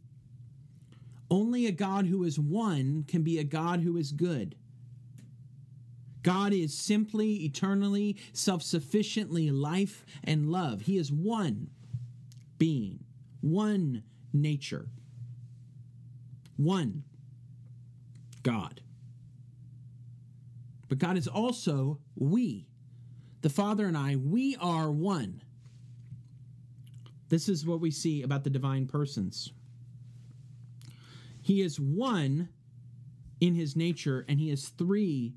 Only 1.31 1.64
a 1.64 1.70
God 1.70 2.07
who 2.07 2.25
is 2.25 2.40
one 2.40 3.05
can 3.07 3.22
be 3.22 3.38
a 3.38 3.44
God 3.44 3.83
who 3.83 3.96
is 3.96 4.11
good. 4.11 4.57
God 6.27 6.53
is 6.53 6.77
simply, 6.77 7.45
eternally, 7.45 8.17
self 8.33 8.61
sufficiently 8.61 9.53
life 9.53 10.05
and 10.25 10.51
love. 10.51 10.81
He 10.81 10.99
is 10.99 11.12
one 11.12 11.71
being, 12.59 13.05
one 13.43 14.03
nature, 14.33 14.89
one 16.57 17.05
God. 18.43 18.81
But 20.89 20.99
God 20.99 21.17
is 21.17 21.29
also 21.29 22.01
we. 22.17 22.67
The 23.43 23.49
Father 23.49 23.87
and 23.87 23.97
I, 23.97 24.17
we 24.17 24.57
are 24.57 24.91
one. 24.91 25.45
This 27.29 27.49
is 27.49 27.65
what 27.65 27.79
we 27.79 27.93
see 27.93 28.25
about 28.25 28.43
the 28.43 28.51
divine 28.51 28.89
persons. 28.89 29.53
He 31.41 31.62
is 31.62 31.79
one 31.79 32.49
in 33.41 33.55
his 33.55 33.77
nature, 33.77 34.25
and 34.29 34.41
he 34.41 34.51
is 34.51 34.71
three 34.71 35.35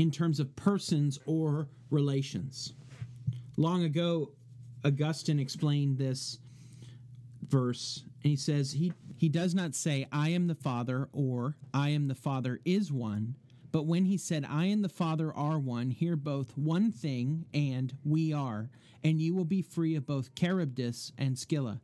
in 0.00 0.10
terms 0.10 0.40
of 0.40 0.56
persons 0.56 1.18
or 1.26 1.68
relations. 1.90 2.72
Long 3.58 3.84
ago, 3.84 4.32
Augustine 4.82 5.38
explained 5.38 5.98
this 5.98 6.38
verse, 7.46 8.04
and 8.22 8.30
he 8.30 8.36
says, 8.36 8.72
He, 8.72 8.94
he 9.18 9.28
does 9.28 9.54
not 9.54 9.74
say, 9.74 10.06
I 10.10 10.30
am 10.30 10.46
the 10.46 10.54
Father, 10.54 11.10
or 11.12 11.58
I 11.74 11.90
am 11.90 12.08
the 12.08 12.14
Father 12.14 12.60
is 12.64 12.90
one, 12.90 13.34
but 13.72 13.84
when 13.84 14.06
he 14.06 14.16
said, 14.16 14.46
I 14.48 14.64
and 14.64 14.82
the 14.82 14.88
Father 14.88 15.34
are 15.34 15.58
one, 15.58 15.90
here 15.90 16.16
both 16.16 16.56
one 16.56 16.90
thing 16.90 17.44
and 17.52 17.94
we 18.02 18.32
are, 18.32 18.70
and 19.04 19.20
you 19.20 19.34
will 19.34 19.44
be 19.44 19.60
free 19.60 19.96
of 19.96 20.06
both 20.06 20.34
Charybdis 20.34 21.12
and 21.18 21.38
Scylla. 21.38 21.82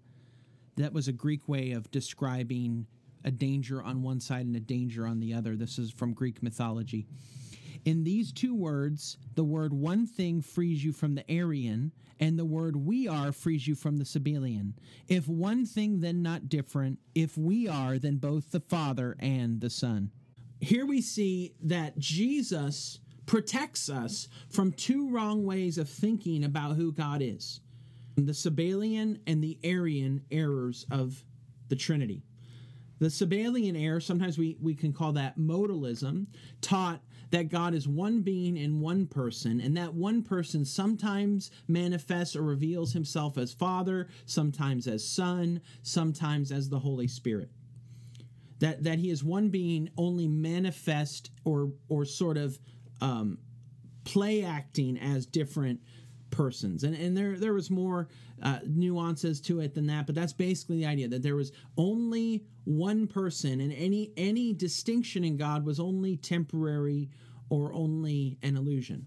That 0.76 0.94
was 0.94 1.06
a 1.06 1.12
Greek 1.12 1.46
way 1.48 1.72
of 1.72 1.90
describing 1.90 2.86
a 3.24 3.30
danger 3.30 3.82
on 3.82 4.02
one 4.02 4.20
side 4.20 4.46
and 4.46 4.56
a 4.56 4.60
danger 4.60 5.06
on 5.06 5.20
the 5.20 5.34
other. 5.34 5.54
This 5.54 5.78
is 5.78 5.90
from 5.90 6.14
Greek 6.14 6.42
mythology. 6.42 7.06
In 7.86 8.04
these 8.04 8.32
two 8.32 8.54
words, 8.54 9.16
the 9.34 9.44
word 9.44 9.72
one 9.72 10.06
thing 10.06 10.42
frees 10.42 10.84
you 10.84 10.92
from 10.92 11.14
the 11.14 11.30
Arian, 11.30 11.92
and 12.20 12.38
the 12.38 12.44
word 12.44 12.76
we 12.76 13.08
are 13.08 13.32
frees 13.32 13.66
you 13.66 13.74
from 13.74 13.96
the 13.96 14.04
Sabellian. 14.04 14.74
If 15.08 15.26
one 15.26 15.64
thing, 15.64 16.00
then 16.00 16.20
not 16.20 16.50
different. 16.50 16.98
If 17.14 17.38
we 17.38 17.66
are, 17.66 17.98
then 17.98 18.16
both 18.16 18.50
the 18.50 18.60
Father 18.60 19.16
and 19.18 19.62
the 19.62 19.70
Son 19.70 20.10
here 20.60 20.86
we 20.86 21.00
see 21.00 21.54
that 21.62 21.98
Jesus 21.98 23.00
protects 23.26 23.88
us 23.88 24.28
from 24.48 24.72
two 24.72 25.10
wrong 25.10 25.44
ways 25.44 25.78
of 25.78 25.88
thinking 25.88 26.44
about 26.44 26.76
who 26.76 26.92
God 26.92 27.20
is 27.22 27.60
the 28.16 28.32
Sabellian 28.32 29.20
and 29.26 29.44
the 29.44 29.58
Arian 29.62 30.22
errors 30.30 30.86
of 30.90 31.22
the 31.68 31.76
Trinity. 31.76 32.22
The 32.98 33.08
Sabellian 33.08 33.78
error, 33.78 34.00
sometimes 34.00 34.38
we, 34.38 34.56
we 34.58 34.74
can 34.74 34.94
call 34.94 35.12
that 35.12 35.38
modalism, 35.38 36.28
taught 36.62 37.02
that 37.30 37.48
God 37.48 37.74
is 37.74 37.88
one 37.88 38.20
being 38.20 38.56
in 38.56 38.80
one 38.80 39.06
person, 39.06 39.60
and 39.60 39.76
that 39.76 39.94
one 39.94 40.22
person 40.22 40.64
sometimes 40.64 41.50
manifests 41.66 42.36
or 42.36 42.42
reveals 42.42 42.92
himself 42.92 43.36
as 43.36 43.52
Father, 43.52 44.08
sometimes 44.26 44.86
as 44.86 45.06
Son, 45.06 45.60
sometimes 45.82 46.52
as 46.52 46.68
the 46.68 46.78
Holy 46.78 47.08
Spirit. 47.08 47.50
That 48.60 48.84
that 48.84 48.98
he 48.98 49.10
is 49.10 49.22
one 49.24 49.48
being 49.48 49.90
only 49.96 50.28
manifest 50.28 51.30
or 51.44 51.72
or 51.88 52.04
sort 52.04 52.36
of 52.36 52.58
um, 53.00 53.38
play 54.04 54.42
acting 54.42 54.96
as 54.98 55.26
different 55.26 55.80
persons. 56.30 56.84
And 56.84 56.94
and 56.94 57.16
there 57.16 57.36
there 57.38 57.52
was 57.52 57.70
more 57.70 58.08
uh, 58.42 58.60
nuances 58.66 59.40
to 59.40 59.60
it 59.60 59.74
than 59.74 59.86
that 59.86 60.06
but 60.06 60.14
that's 60.14 60.34
basically 60.34 60.76
the 60.76 60.86
idea 60.86 61.08
that 61.08 61.22
there 61.22 61.36
was 61.36 61.52
only 61.78 62.44
one 62.66 63.06
person 63.06 63.60
and 63.60 63.72
any 63.72 64.12
any 64.16 64.52
distinction 64.52 65.24
in 65.24 65.36
god 65.36 65.64
was 65.64 65.80
only 65.80 66.16
temporary 66.16 67.08
or 67.48 67.72
only 67.72 68.38
an 68.42 68.56
illusion 68.56 69.06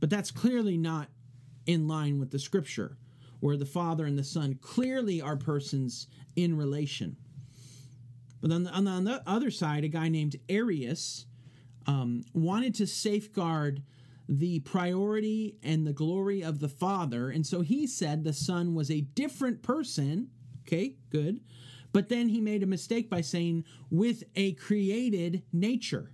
but 0.00 0.10
that's 0.10 0.30
clearly 0.30 0.76
not 0.76 1.08
in 1.66 1.88
line 1.88 2.18
with 2.18 2.30
the 2.30 2.38
scripture 2.38 2.98
where 3.40 3.56
the 3.56 3.64
father 3.64 4.04
and 4.04 4.18
the 4.18 4.24
son 4.24 4.58
clearly 4.60 5.20
are 5.22 5.36
persons 5.36 6.08
in 6.34 6.56
relation 6.56 7.16
but 8.40 8.54
on 8.54 8.64
the, 8.64 8.70
on 8.70 8.84
the, 8.84 8.90
on 8.90 9.04
the 9.04 9.22
other 9.26 9.50
side, 9.50 9.84
a 9.84 9.88
guy 9.88 10.08
named 10.08 10.36
Arius 10.48 11.26
um, 11.86 12.22
wanted 12.32 12.74
to 12.76 12.86
safeguard 12.86 13.82
the 14.28 14.60
priority 14.60 15.56
and 15.62 15.86
the 15.86 15.92
glory 15.92 16.42
of 16.42 16.60
the 16.60 16.68
Father. 16.68 17.30
And 17.30 17.46
so 17.46 17.60
he 17.62 17.86
said 17.86 18.24
the 18.24 18.32
Son 18.32 18.74
was 18.74 18.90
a 18.90 19.00
different 19.00 19.62
person. 19.62 20.28
Okay, 20.62 20.96
good. 21.10 21.40
But 21.92 22.08
then 22.08 22.28
he 22.28 22.40
made 22.40 22.62
a 22.62 22.66
mistake 22.66 23.08
by 23.08 23.20
saying 23.20 23.64
with 23.90 24.24
a 24.34 24.52
created 24.52 25.42
nature, 25.52 26.12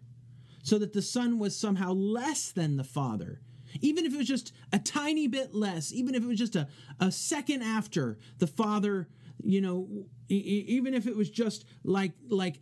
so 0.62 0.78
that 0.78 0.92
the 0.92 1.02
Son 1.02 1.38
was 1.38 1.56
somehow 1.56 1.92
less 1.92 2.52
than 2.52 2.76
the 2.76 2.84
Father. 2.84 3.40
Even 3.80 4.04
if 4.04 4.12
it 4.12 4.18
was 4.18 4.28
just 4.28 4.52
a 4.72 4.78
tiny 4.78 5.26
bit 5.26 5.54
less, 5.54 5.92
even 5.92 6.14
if 6.14 6.22
it 6.22 6.26
was 6.26 6.38
just 6.38 6.56
a, 6.56 6.68
a 7.00 7.10
second 7.10 7.62
after 7.62 8.18
the 8.38 8.46
Father 8.46 9.08
you 9.42 9.60
know, 9.60 9.88
even 10.28 10.94
if 10.94 11.06
it 11.06 11.16
was 11.16 11.30
just 11.30 11.64
like 11.84 12.12
like 12.28 12.60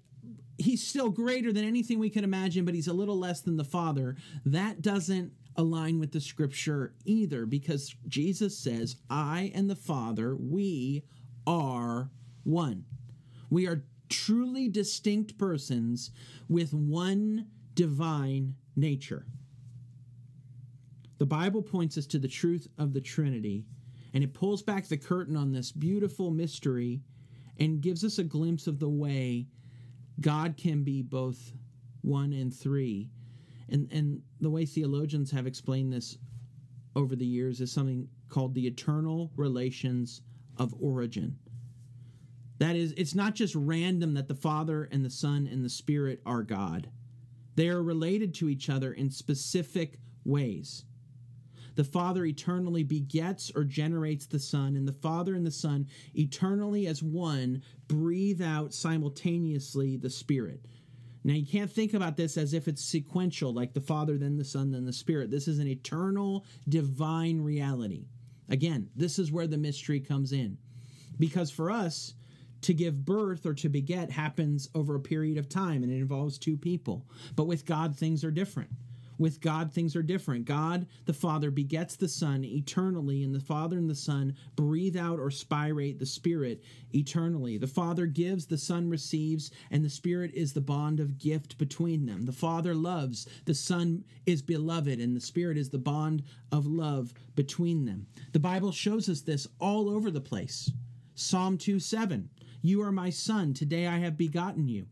he's 0.58 0.86
still 0.86 1.10
greater 1.10 1.52
than 1.52 1.64
anything 1.64 1.98
we 1.98 2.10
can 2.10 2.24
imagine, 2.24 2.64
but 2.64 2.74
he's 2.74 2.88
a 2.88 2.92
little 2.92 3.18
less 3.18 3.40
than 3.40 3.56
the 3.56 3.64
Father. 3.64 4.16
That 4.44 4.82
doesn't 4.82 5.32
align 5.56 5.98
with 5.98 6.12
the 6.12 6.20
scripture 6.20 6.94
either 7.04 7.46
because 7.46 7.94
Jesus 8.08 8.58
says, 8.58 8.96
I 9.08 9.52
and 9.54 9.68
the 9.68 9.76
Father, 9.76 10.36
we 10.36 11.04
are 11.46 12.10
one. 12.44 12.84
We 13.50 13.66
are 13.66 13.84
truly 14.08 14.68
distinct 14.68 15.36
persons 15.36 16.10
with 16.48 16.72
one 16.72 17.46
divine 17.74 18.54
nature. 18.76 19.26
The 21.18 21.26
Bible 21.26 21.62
points 21.62 21.98
us 21.98 22.06
to 22.06 22.18
the 22.18 22.28
truth 22.28 22.66
of 22.78 22.94
the 22.94 23.00
Trinity 23.00 23.66
and 24.12 24.24
it 24.24 24.34
pulls 24.34 24.62
back 24.62 24.86
the 24.86 24.96
curtain 24.96 25.36
on 25.36 25.52
this 25.52 25.70
beautiful 25.70 26.30
mystery 26.30 27.00
and 27.58 27.80
gives 27.80 28.04
us 28.04 28.18
a 28.18 28.24
glimpse 28.24 28.66
of 28.66 28.78
the 28.78 28.88
way 28.88 29.46
God 30.20 30.56
can 30.56 30.82
be 30.82 31.02
both 31.02 31.52
one 32.02 32.32
and 32.32 32.52
three. 32.52 33.10
And, 33.68 33.88
and 33.92 34.22
the 34.40 34.50
way 34.50 34.66
theologians 34.66 35.30
have 35.30 35.46
explained 35.46 35.92
this 35.92 36.18
over 36.96 37.14
the 37.14 37.26
years 37.26 37.60
is 37.60 37.70
something 37.70 38.08
called 38.28 38.54
the 38.54 38.66
eternal 38.66 39.30
relations 39.36 40.22
of 40.56 40.74
origin. 40.80 41.36
That 42.60 42.76
is, 42.76 42.92
it's 42.98 43.14
not 43.14 43.34
just 43.34 43.54
random 43.54 44.12
that 44.14 44.28
the 44.28 44.34
Father 44.34 44.86
and 44.92 45.02
the 45.02 45.10
Son 45.10 45.48
and 45.50 45.64
the 45.64 45.70
Spirit 45.70 46.20
are 46.26 46.42
God. 46.42 46.90
They 47.56 47.68
are 47.70 47.82
related 47.82 48.34
to 48.34 48.50
each 48.50 48.68
other 48.68 48.92
in 48.92 49.10
specific 49.10 49.98
ways. 50.26 50.84
The 51.76 51.84
Father 51.84 52.26
eternally 52.26 52.82
begets 52.82 53.50
or 53.56 53.64
generates 53.64 54.26
the 54.26 54.38
Son, 54.38 54.76
and 54.76 54.86
the 54.86 54.92
Father 54.92 55.34
and 55.34 55.46
the 55.46 55.50
Son 55.50 55.86
eternally 56.14 56.86
as 56.86 57.02
one 57.02 57.62
breathe 57.88 58.42
out 58.42 58.74
simultaneously 58.74 59.96
the 59.96 60.10
Spirit. 60.10 60.66
Now, 61.24 61.32
you 61.32 61.46
can't 61.46 61.72
think 61.72 61.94
about 61.94 62.18
this 62.18 62.36
as 62.36 62.52
if 62.52 62.68
it's 62.68 62.84
sequential, 62.84 63.54
like 63.54 63.72
the 63.72 63.80
Father, 63.80 64.18
then 64.18 64.36
the 64.36 64.44
Son, 64.44 64.70
then 64.70 64.84
the 64.84 64.92
Spirit. 64.92 65.30
This 65.30 65.48
is 65.48 65.60
an 65.60 65.68
eternal, 65.68 66.44
divine 66.68 67.40
reality. 67.40 68.04
Again, 68.50 68.90
this 68.94 69.18
is 69.18 69.32
where 69.32 69.46
the 69.46 69.56
mystery 69.56 70.00
comes 70.00 70.32
in. 70.32 70.58
Because 71.18 71.50
for 71.50 71.70
us, 71.70 72.14
to 72.62 72.74
give 72.74 73.04
birth 73.04 73.46
or 73.46 73.54
to 73.54 73.68
beget 73.68 74.10
happens 74.10 74.68
over 74.74 74.94
a 74.94 75.00
period 75.00 75.38
of 75.38 75.48
time 75.48 75.82
and 75.82 75.92
it 75.92 75.96
involves 75.96 76.38
two 76.38 76.56
people. 76.56 77.06
But 77.36 77.46
with 77.46 77.64
God, 77.66 77.96
things 77.96 78.24
are 78.24 78.30
different. 78.30 78.70
With 79.20 79.42
God, 79.42 79.70
things 79.70 79.94
are 79.96 80.02
different. 80.02 80.46
God, 80.46 80.86
the 81.04 81.12
Father, 81.12 81.50
begets 81.50 81.94
the 81.94 82.08
Son 82.08 82.42
eternally, 82.42 83.22
and 83.22 83.34
the 83.34 83.38
Father 83.38 83.76
and 83.76 83.90
the 83.90 83.94
Son 83.94 84.34
breathe 84.56 84.96
out 84.96 85.20
or 85.20 85.30
spirate 85.30 85.98
the 85.98 86.06
Spirit 86.06 86.64
eternally. 86.94 87.58
The 87.58 87.66
Father 87.66 88.06
gives, 88.06 88.46
the 88.46 88.56
Son 88.56 88.88
receives, 88.88 89.50
and 89.70 89.84
the 89.84 89.90
Spirit 89.90 90.30
is 90.32 90.54
the 90.54 90.62
bond 90.62 91.00
of 91.00 91.18
gift 91.18 91.58
between 91.58 92.06
them. 92.06 92.24
The 92.24 92.32
Father 92.32 92.74
loves, 92.74 93.28
the 93.44 93.54
Son 93.54 94.04
is 94.24 94.40
beloved, 94.40 94.98
and 94.98 95.14
the 95.14 95.20
Spirit 95.20 95.58
is 95.58 95.68
the 95.68 95.76
bond 95.78 96.22
of 96.50 96.64
love 96.64 97.12
between 97.34 97.84
them. 97.84 98.06
The 98.32 98.40
Bible 98.40 98.72
shows 98.72 99.06
us 99.10 99.20
this 99.20 99.46
all 99.60 99.90
over 99.90 100.10
the 100.10 100.22
place. 100.22 100.72
Psalm 101.14 101.58
2 101.58 101.78
7. 101.78 102.30
You 102.62 102.82
are 102.82 102.92
my 102.92 103.10
son, 103.10 103.54
today 103.54 103.86
I 103.86 103.98
have 103.98 104.18
begotten 104.18 104.68
you. 104.68 104.86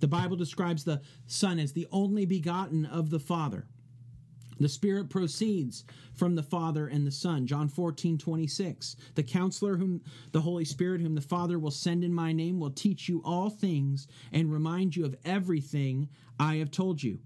The 0.00 0.08
Bible 0.08 0.36
describes 0.36 0.84
the 0.84 1.00
Son 1.26 1.58
as 1.58 1.72
the 1.72 1.86
only 1.92 2.26
begotten 2.26 2.84
of 2.86 3.10
the 3.10 3.20
Father. 3.20 3.66
The 4.58 4.68
Spirit 4.68 5.08
proceeds 5.08 5.84
from 6.14 6.34
the 6.34 6.42
Father 6.42 6.86
and 6.86 7.06
the 7.06 7.12
Son. 7.12 7.46
John 7.46 7.68
14, 7.68 8.18
26. 8.18 8.96
The 9.14 9.22
counselor, 9.22 9.76
whom 9.76 10.02
the 10.32 10.40
Holy 10.40 10.64
Spirit, 10.64 11.00
whom 11.00 11.14
the 11.14 11.20
Father 11.20 11.58
will 11.58 11.70
send 11.70 12.04
in 12.04 12.12
my 12.12 12.32
name, 12.32 12.60
will 12.60 12.70
teach 12.70 13.08
you 13.08 13.22
all 13.24 13.48
things 13.48 14.06
and 14.32 14.52
remind 14.52 14.94
you 14.94 15.04
of 15.04 15.16
everything 15.24 16.08
I 16.38 16.56
have 16.56 16.70
told 16.70 17.02
you 17.02 17.20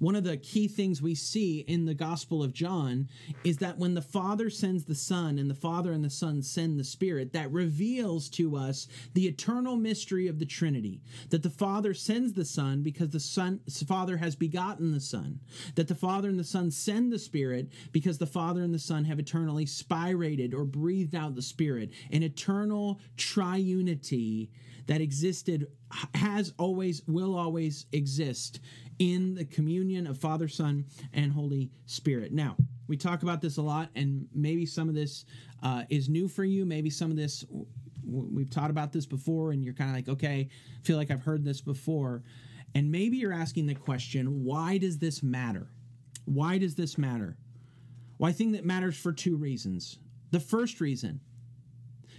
one 0.00 0.16
of 0.16 0.24
the 0.24 0.38
key 0.38 0.66
things 0.66 1.00
we 1.00 1.14
see 1.14 1.60
in 1.60 1.84
the 1.84 1.94
Gospel 1.94 2.42
of 2.42 2.54
John 2.54 3.08
is 3.44 3.58
that 3.58 3.78
when 3.78 3.94
the 3.94 4.02
Father 4.02 4.48
sends 4.48 4.84
the 4.84 4.94
Son 4.94 5.38
and 5.38 5.48
the 5.48 5.54
Father 5.54 5.92
and 5.92 6.02
the 6.02 6.10
Son 6.10 6.42
send 6.42 6.80
the 6.80 6.84
Spirit, 6.84 7.34
that 7.34 7.52
reveals 7.52 8.30
to 8.30 8.56
us 8.56 8.88
the 9.12 9.28
eternal 9.28 9.76
mystery 9.76 10.26
of 10.26 10.38
the 10.38 10.46
Trinity. 10.46 11.02
That 11.28 11.42
the 11.42 11.50
Father 11.50 11.92
sends 11.92 12.32
the 12.32 12.46
Son 12.46 12.82
because 12.82 13.10
the 13.10 13.20
Son, 13.20 13.60
Father 13.86 14.16
has 14.16 14.34
begotten 14.34 14.92
the 14.92 15.00
Son. 15.00 15.38
That 15.74 15.86
the 15.86 15.94
Father 15.94 16.30
and 16.30 16.38
the 16.38 16.44
Son 16.44 16.70
send 16.70 17.12
the 17.12 17.18
Spirit 17.18 17.68
because 17.92 18.16
the 18.16 18.26
Father 18.26 18.62
and 18.62 18.72
the 18.72 18.78
Son 18.78 19.04
have 19.04 19.18
eternally 19.18 19.66
spirated 19.66 20.54
or 20.54 20.64
breathed 20.64 21.14
out 21.14 21.34
the 21.34 21.42
Spirit. 21.42 21.90
An 22.10 22.22
eternal 22.22 23.00
triunity 23.18 24.48
that 24.86 25.02
existed, 25.02 25.66
has 26.14 26.54
always, 26.58 27.02
will 27.06 27.36
always 27.36 27.84
exist 27.92 28.60
in 29.00 29.34
the 29.34 29.46
communion 29.46 30.06
of 30.06 30.18
Father, 30.18 30.46
Son, 30.46 30.84
and 31.14 31.32
Holy 31.32 31.70
Spirit. 31.86 32.32
Now, 32.32 32.54
we 32.86 32.96
talk 32.96 33.22
about 33.22 33.40
this 33.40 33.56
a 33.56 33.62
lot, 33.62 33.88
and 33.96 34.28
maybe 34.34 34.66
some 34.66 34.88
of 34.88 34.94
this 34.94 35.24
uh, 35.62 35.84
is 35.88 36.08
new 36.08 36.28
for 36.28 36.44
you. 36.44 36.66
Maybe 36.66 36.90
some 36.90 37.10
of 37.10 37.16
this 37.16 37.44
we've 38.04 38.50
taught 38.50 38.70
about 38.70 38.92
this 38.92 39.06
before, 39.06 39.52
and 39.52 39.64
you're 39.64 39.74
kind 39.74 39.90
of 39.90 39.96
like, 39.96 40.08
okay, 40.08 40.48
I 40.50 40.86
feel 40.86 40.96
like 40.96 41.10
I've 41.10 41.22
heard 41.22 41.44
this 41.44 41.60
before. 41.60 42.22
And 42.74 42.92
maybe 42.92 43.16
you're 43.16 43.32
asking 43.32 43.66
the 43.66 43.74
question, 43.74 44.44
why 44.44 44.78
does 44.78 44.98
this 44.98 45.22
matter? 45.22 45.70
Why 46.26 46.58
does 46.58 46.74
this 46.74 46.98
matter? 46.98 47.38
Well, 48.18 48.28
I 48.28 48.32
think 48.32 48.52
that 48.52 48.64
matters 48.64 48.98
for 48.98 49.12
two 49.12 49.36
reasons. 49.36 49.98
The 50.30 50.40
first 50.40 50.80
reason, 50.80 51.20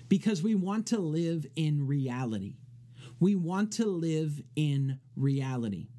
because 0.07 0.41
we 0.41 0.55
want 0.55 0.87
to 0.87 0.99
live 0.99 1.45
in 1.55 1.85
reality. 1.85 2.55
We 3.19 3.35
want 3.35 3.73
to 3.73 3.85
live 3.85 4.41
in 4.55 4.99
reality. 5.15 5.89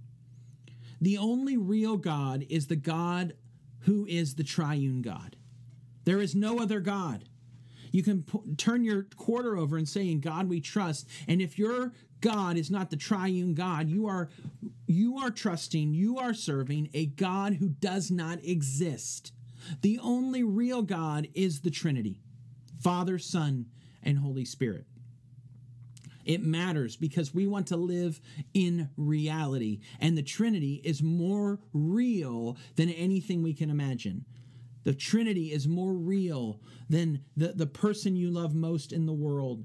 The 1.02 1.18
only 1.18 1.56
real 1.56 1.96
God 1.96 2.46
is 2.48 2.68
the 2.68 2.76
God 2.76 3.34
who 3.80 4.06
is 4.06 4.36
the 4.36 4.44
triune 4.44 5.02
God. 5.02 5.36
There 6.04 6.20
is 6.20 6.36
no 6.36 6.60
other 6.60 6.78
God. 6.78 7.24
You 7.90 8.04
can 8.04 8.24
turn 8.56 8.84
your 8.84 9.02
quarter 9.16 9.56
over 9.56 9.76
and 9.76 9.88
say, 9.88 10.08
"In 10.08 10.20
God 10.20 10.48
we 10.48 10.60
trust." 10.60 11.08
And 11.26 11.42
if 11.42 11.58
your 11.58 11.92
God 12.20 12.56
is 12.56 12.70
not 12.70 12.90
the 12.90 12.96
triune 12.96 13.54
God, 13.54 13.90
you 13.90 14.06
are 14.06 14.30
you 14.86 15.18
are 15.18 15.32
trusting, 15.32 15.92
you 15.92 16.18
are 16.18 16.32
serving 16.32 16.88
a 16.94 17.06
God 17.06 17.54
who 17.54 17.68
does 17.68 18.10
not 18.10 18.42
exist. 18.44 19.32
The 19.80 19.98
only 19.98 20.44
real 20.44 20.82
God 20.82 21.28
is 21.34 21.60
the 21.60 21.70
Trinity 21.70 22.20
Father, 22.78 23.18
Son, 23.18 23.66
and 24.02 24.18
Holy 24.18 24.44
Spirit. 24.44 24.86
It 26.24 26.42
matters 26.42 26.96
because 26.96 27.34
we 27.34 27.46
want 27.46 27.66
to 27.68 27.76
live 27.76 28.20
in 28.54 28.90
reality, 28.96 29.80
and 30.00 30.16
the 30.16 30.22
Trinity 30.22 30.80
is 30.84 31.02
more 31.02 31.58
real 31.72 32.56
than 32.76 32.90
anything 32.90 33.42
we 33.42 33.54
can 33.54 33.70
imagine. 33.70 34.24
The 34.84 34.94
Trinity 34.94 35.52
is 35.52 35.68
more 35.68 35.92
real 35.92 36.60
than 36.88 37.24
the, 37.36 37.48
the 37.48 37.66
person 37.66 38.16
you 38.16 38.30
love 38.30 38.54
most 38.54 38.92
in 38.92 39.06
the 39.06 39.12
world. 39.12 39.64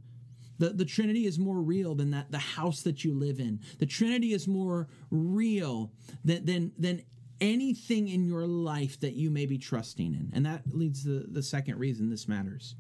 The, 0.60 0.70
the 0.70 0.86
Trinity 0.86 1.26
is 1.26 1.38
more 1.38 1.62
real 1.62 1.96
than 1.96 2.12
that 2.12 2.32
the 2.32 2.40
house 2.40 2.82
that 2.84 3.04
you 3.04 3.14
live 3.14 3.40
in. 3.40 3.60
The 3.80 3.86
Trinity 3.86 4.34
is 4.34 4.48
more 4.48 4.88
real 5.12 5.92
than, 6.24 6.46
than, 6.46 6.72
than 6.78 7.04
anything 7.40 8.08
in 8.08 8.26
your 8.26 8.48
life 8.48 9.00
that 9.02 9.14
you 9.14 9.30
may 9.30 9.46
be 9.46 9.58
trusting 9.58 10.14
in. 10.14 10.32
And 10.34 10.46
that 10.46 10.64
leads 10.72 11.04
to 11.04 11.10
the, 11.10 11.28
the 11.28 11.44
second 11.44 11.78
reason 11.78 12.10
this 12.10 12.28
matters. 12.28 12.76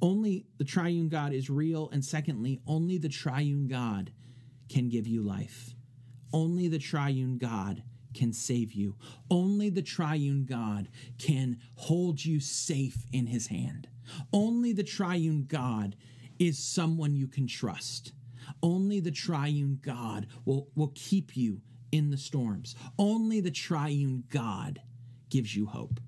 Only 0.00 0.46
the 0.58 0.64
triune 0.64 1.08
God 1.08 1.32
is 1.32 1.50
real. 1.50 1.88
And 1.92 2.04
secondly, 2.04 2.60
only 2.66 2.98
the 2.98 3.08
triune 3.08 3.68
God 3.68 4.12
can 4.68 4.88
give 4.88 5.06
you 5.06 5.22
life. 5.22 5.74
Only 6.32 6.68
the 6.68 6.78
triune 6.78 7.38
God 7.38 7.82
can 8.14 8.32
save 8.32 8.72
you. 8.72 8.96
Only 9.30 9.70
the 9.70 9.82
triune 9.82 10.44
God 10.44 10.88
can 11.18 11.58
hold 11.76 12.24
you 12.24 12.40
safe 12.40 13.06
in 13.12 13.26
his 13.26 13.48
hand. 13.48 13.88
Only 14.32 14.72
the 14.72 14.82
triune 14.82 15.46
God 15.46 15.96
is 16.38 16.58
someone 16.58 17.14
you 17.14 17.28
can 17.28 17.46
trust. 17.46 18.12
Only 18.62 19.00
the 19.00 19.10
triune 19.10 19.78
God 19.82 20.26
will, 20.44 20.68
will 20.74 20.92
keep 20.94 21.36
you 21.36 21.60
in 21.90 22.10
the 22.10 22.16
storms. 22.16 22.74
Only 22.98 23.40
the 23.40 23.50
triune 23.50 24.24
God 24.28 24.80
gives 25.30 25.54
you 25.54 25.66
hope. 25.66 26.00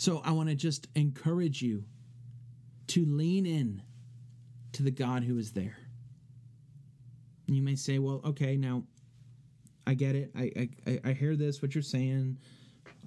So 0.00 0.22
I 0.24 0.30
want 0.30 0.48
to 0.48 0.54
just 0.54 0.88
encourage 0.94 1.60
you 1.60 1.84
to 2.86 3.04
lean 3.04 3.44
in 3.44 3.82
to 4.72 4.82
the 4.82 4.90
God 4.90 5.24
who 5.24 5.36
is 5.36 5.52
there. 5.52 5.76
You 7.46 7.60
may 7.60 7.74
say, 7.74 7.98
well, 7.98 8.22
okay, 8.24 8.56
now 8.56 8.84
I 9.86 9.92
get 9.92 10.14
it. 10.14 10.30
I, 10.34 10.70
I, 10.86 11.00
I 11.04 11.12
hear 11.12 11.36
this, 11.36 11.60
what 11.60 11.74
you're 11.74 11.82
saying. 11.82 12.38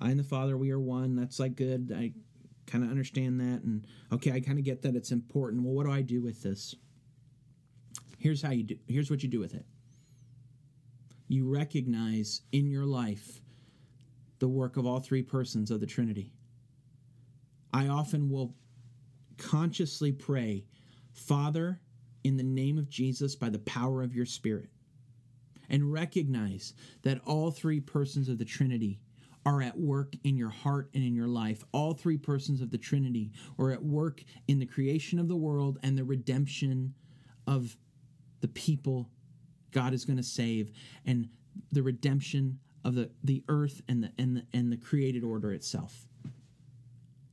I 0.01 0.11
and 0.11 0.19
the 0.19 0.23
Father, 0.23 0.55
we 0.55 0.69
are 0.69 0.79
one. 0.79 1.15
That's 1.15 1.39
like 1.39 1.55
good. 1.55 1.91
I 1.97 2.11
kind 2.67 2.83
of 2.83 2.91
understand 2.91 3.39
that. 3.39 3.63
And 3.63 3.87
okay, 4.11 4.31
I 4.31 4.39
kind 4.39 4.59
of 4.59 4.63
get 4.63 4.83
that 4.83 4.95
it's 4.95 5.11
important. 5.11 5.63
Well, 5.63 5.73
what 5.73 5.87
do 5.87 5.91
I 5.91 6.03
do 6.03 6.21
with 6.21 6.43
this? 6.43 6.75
Here's 8.19 8.43
how 8.43 8.51
you 8.51 8.65
do, 8.65 8.77
here's 8.87 9.09
what 9.09 9.23
you 9.23 9.29
do 9.29 9.39
with 9.39 9.55
it. 9.55 9.65
You 11.27 11.49
recognize 11.49 12.41
in 12.51 12.69
your 12.69 12.85
life 12.85 13.41
the 14.37 14.47
work 14.47 14.77
of 14.77 14.85
all 14.85 14.99
three 14.99 15.23
persons 15.23 15.71
of 15.71 15.79
the 15.79 15.87
Trinity. 15.87 16.32
I 17.73 17.87
often 17.87 18.29
will 18.29 18.55
consciously 19.37 20.11
pray, 20.11 20.65
Father, 21.11 21.81
in 22.23 22.37
the 22.37 22.43
name 22.43 22.77
of 22.77 22.89
Jesus, 22.89 23.35
by 23.35 23.49
the 23.49 23.59
power 23.59 24.03
of 24.03 24.15
your 24.15 24.25
Spirit, 24.25 24.69
and 25.69 25.91
recognize 25.91 26.73
that 27.01 27.19
all 27.25 27.51
three 27.51 27.79
persons 27.79 28.29
of 28.29 28.37
the 28.37 28.45
Trinity 28.45 28.99
are 29.45 29.61
at 29.61 29.77
work 29.77 30.13
in 30.23 30.37
your 30.37 30.49
heart 30.49 30.89
and 30.93 31.03
in 31.03 31.15
your 31.15 31.27
life. 31.27 31.63
All 31.73 31.93
three 31.93 32.17
persons 32.17 32.61
of 32.61 32.71
the 32.71 32.77
Trinity 32.77 33.31
are 33.59 33.71
at 33.71 33.83
work 33.83 34.23
in 34.47 34.59
the 34.59 34.65
creation 34.65 35.19
of 35.19 35.27
the 35.27 35.35
world 35.35 35.79
and 35.83 35.97
the 35.97 36.03
redemption 36.03 36.93
of 37.45 37.75
the 38.39 38.47
people 38.47 39.09
God 39.71 39.93
is 39.93 40.05
going 40.05 40.17
to 40.17 40.23
save 40.23 40.71
and 41.05 41.27
the 41.71 41.83
redemption 41.83 42.59
of 42.85 42.95
the, 42.95 43.09
the 43.23 43.43
earth 43.49 43.81
and 43.87 44.03
the, 44.03 44.11
and, 44.17 44.37
the, 44.37 44.45
and 44.53 44.71
the 44.71 44.77
created 44.77 45.23
order 45.23 45.51
itself. 45.51 46.07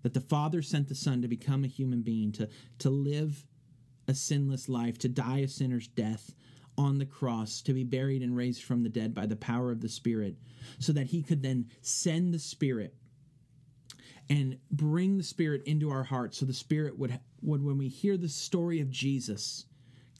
That 0.02 0.14
the 0.14 0.20
Father 0.20 0.62
sent 0.62 0.88
the 0.88 0.94
Son 0.94 1.22
to 1.22 1.28
become 1.28 1.64
a 1.64 1.68
human 1.68 2.02
being, 2.02 2.32
to, 2.32 2.48
to 2.78 2.90
live 2.90 3.46
a 4.08 4.14
sinless 4.14 4.68
life, 4.68 4.98
to 4.98 5.08
die 5.08 5.38
a 5.38 5.48
sinner's 5.48 5.88
death 5.88 6.34
on 6.78 6.98
the 6.98 7.06
cross, 7.06 7.60
to 7.62 7.74
be 7.74 7.84
buried 7.84 8.22
and 8.22 8.36
raised 8.36 8.62
from 8.62 8.82
the 8.82 8.88
dead 8.88 9.14
by 9.14 9.26
the 9.26 9.36
power 9.36 9.70
of 9.70 9.80
the 9.80 9.88
Spirit, 9.88 10.36
so 10.78 10.92
that 10.92 11.08
He 11.08 11.22
could 11.22 11.42
then 11.42 11.68
send 11.82 12.32
the 12.32 12.38
Spirit 12.38 12.94
and 14.30 14.58
bring 14.70 15.18
the 15.18 15.24
Spirit 15.24 15.62
into 15.64 15.90
our 15.90 16.04
hearts, 16.04 16.38
so 16.38 16.46
the 16.46 16.54
Spirit 16.54 16.98
would, 16.98 17.18
would 17.42 17.62
when 17.62 17.76
we 17.76 17.88
hear 17.88 18.16
the 18.16 18.28
story 18.28 18.80
of 18.80 18.90
Jesus, 18.90 19.66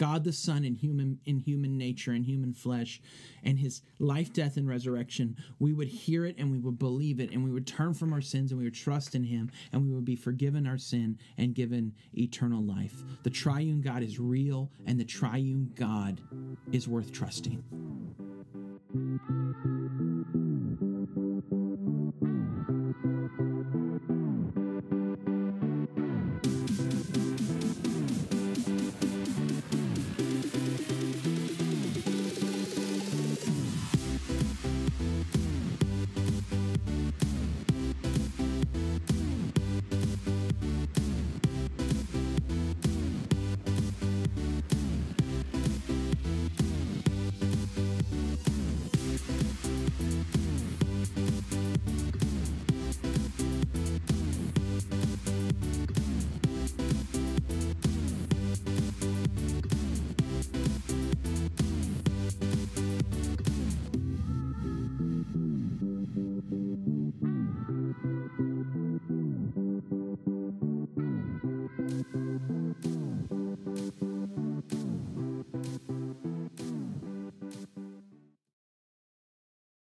God 0.00 0.24
the 0.24 0.32
Son 0.32 0.64
in 0.64 0.76
human 0.76 1.18
in 1.26 1.40
human 1.40 1.76
nature 1.76 2.14
in 2.14 2.24
human 2.24 2.54
flesh 2.54 3.02
and 3.44 3.58
his 3.58 3.82
life 3.98 4.32
death 4.32 4.56
and 4.56 4.66
resurrection 4.66 5.36
we 5.58 5.74
would 5.74 5.88
hear 5.88 6.24
it 6.24 6.36
and 6.38 6.50
we 6.50 6.58
would 6.58 6.78
believe 6.78 7.20
it 7.20 7.30
and 7.32 7.44
we 7.44 7.50
would 7.50 7.66
turn 7.66 7.92
from 7.92 8.14
our 8.14 8.22
sins 8.22 8.50
and 8.50 8.58
we 8.58 8.64
would 8.64 8.74
trust 8.74 9.14
in 9.14 9.22
him 9.22 9.50
and 9.74 9.84
we 9.84 9.94
would 9.94 10.06
be 10.06 10.16
forgiven 10.16 10.66
our 10.66 10.78
sin 10.78 11.18
and 11.36 11.54
given 11.54 11.92
eternal 12.14 12.62
life. 12.62 13.02
The 13.24 13.30
triune 13.30 13.82
God 13.82 14.02
is 14.02 14.18
real 14.18 14.70
and 14.86 14.98
the 14.98 15.04
triune 15.04 15.70
God 15.74 16.22
is 16.72 16.88
worth 16.88 17.12
trusting. 17.12 17.62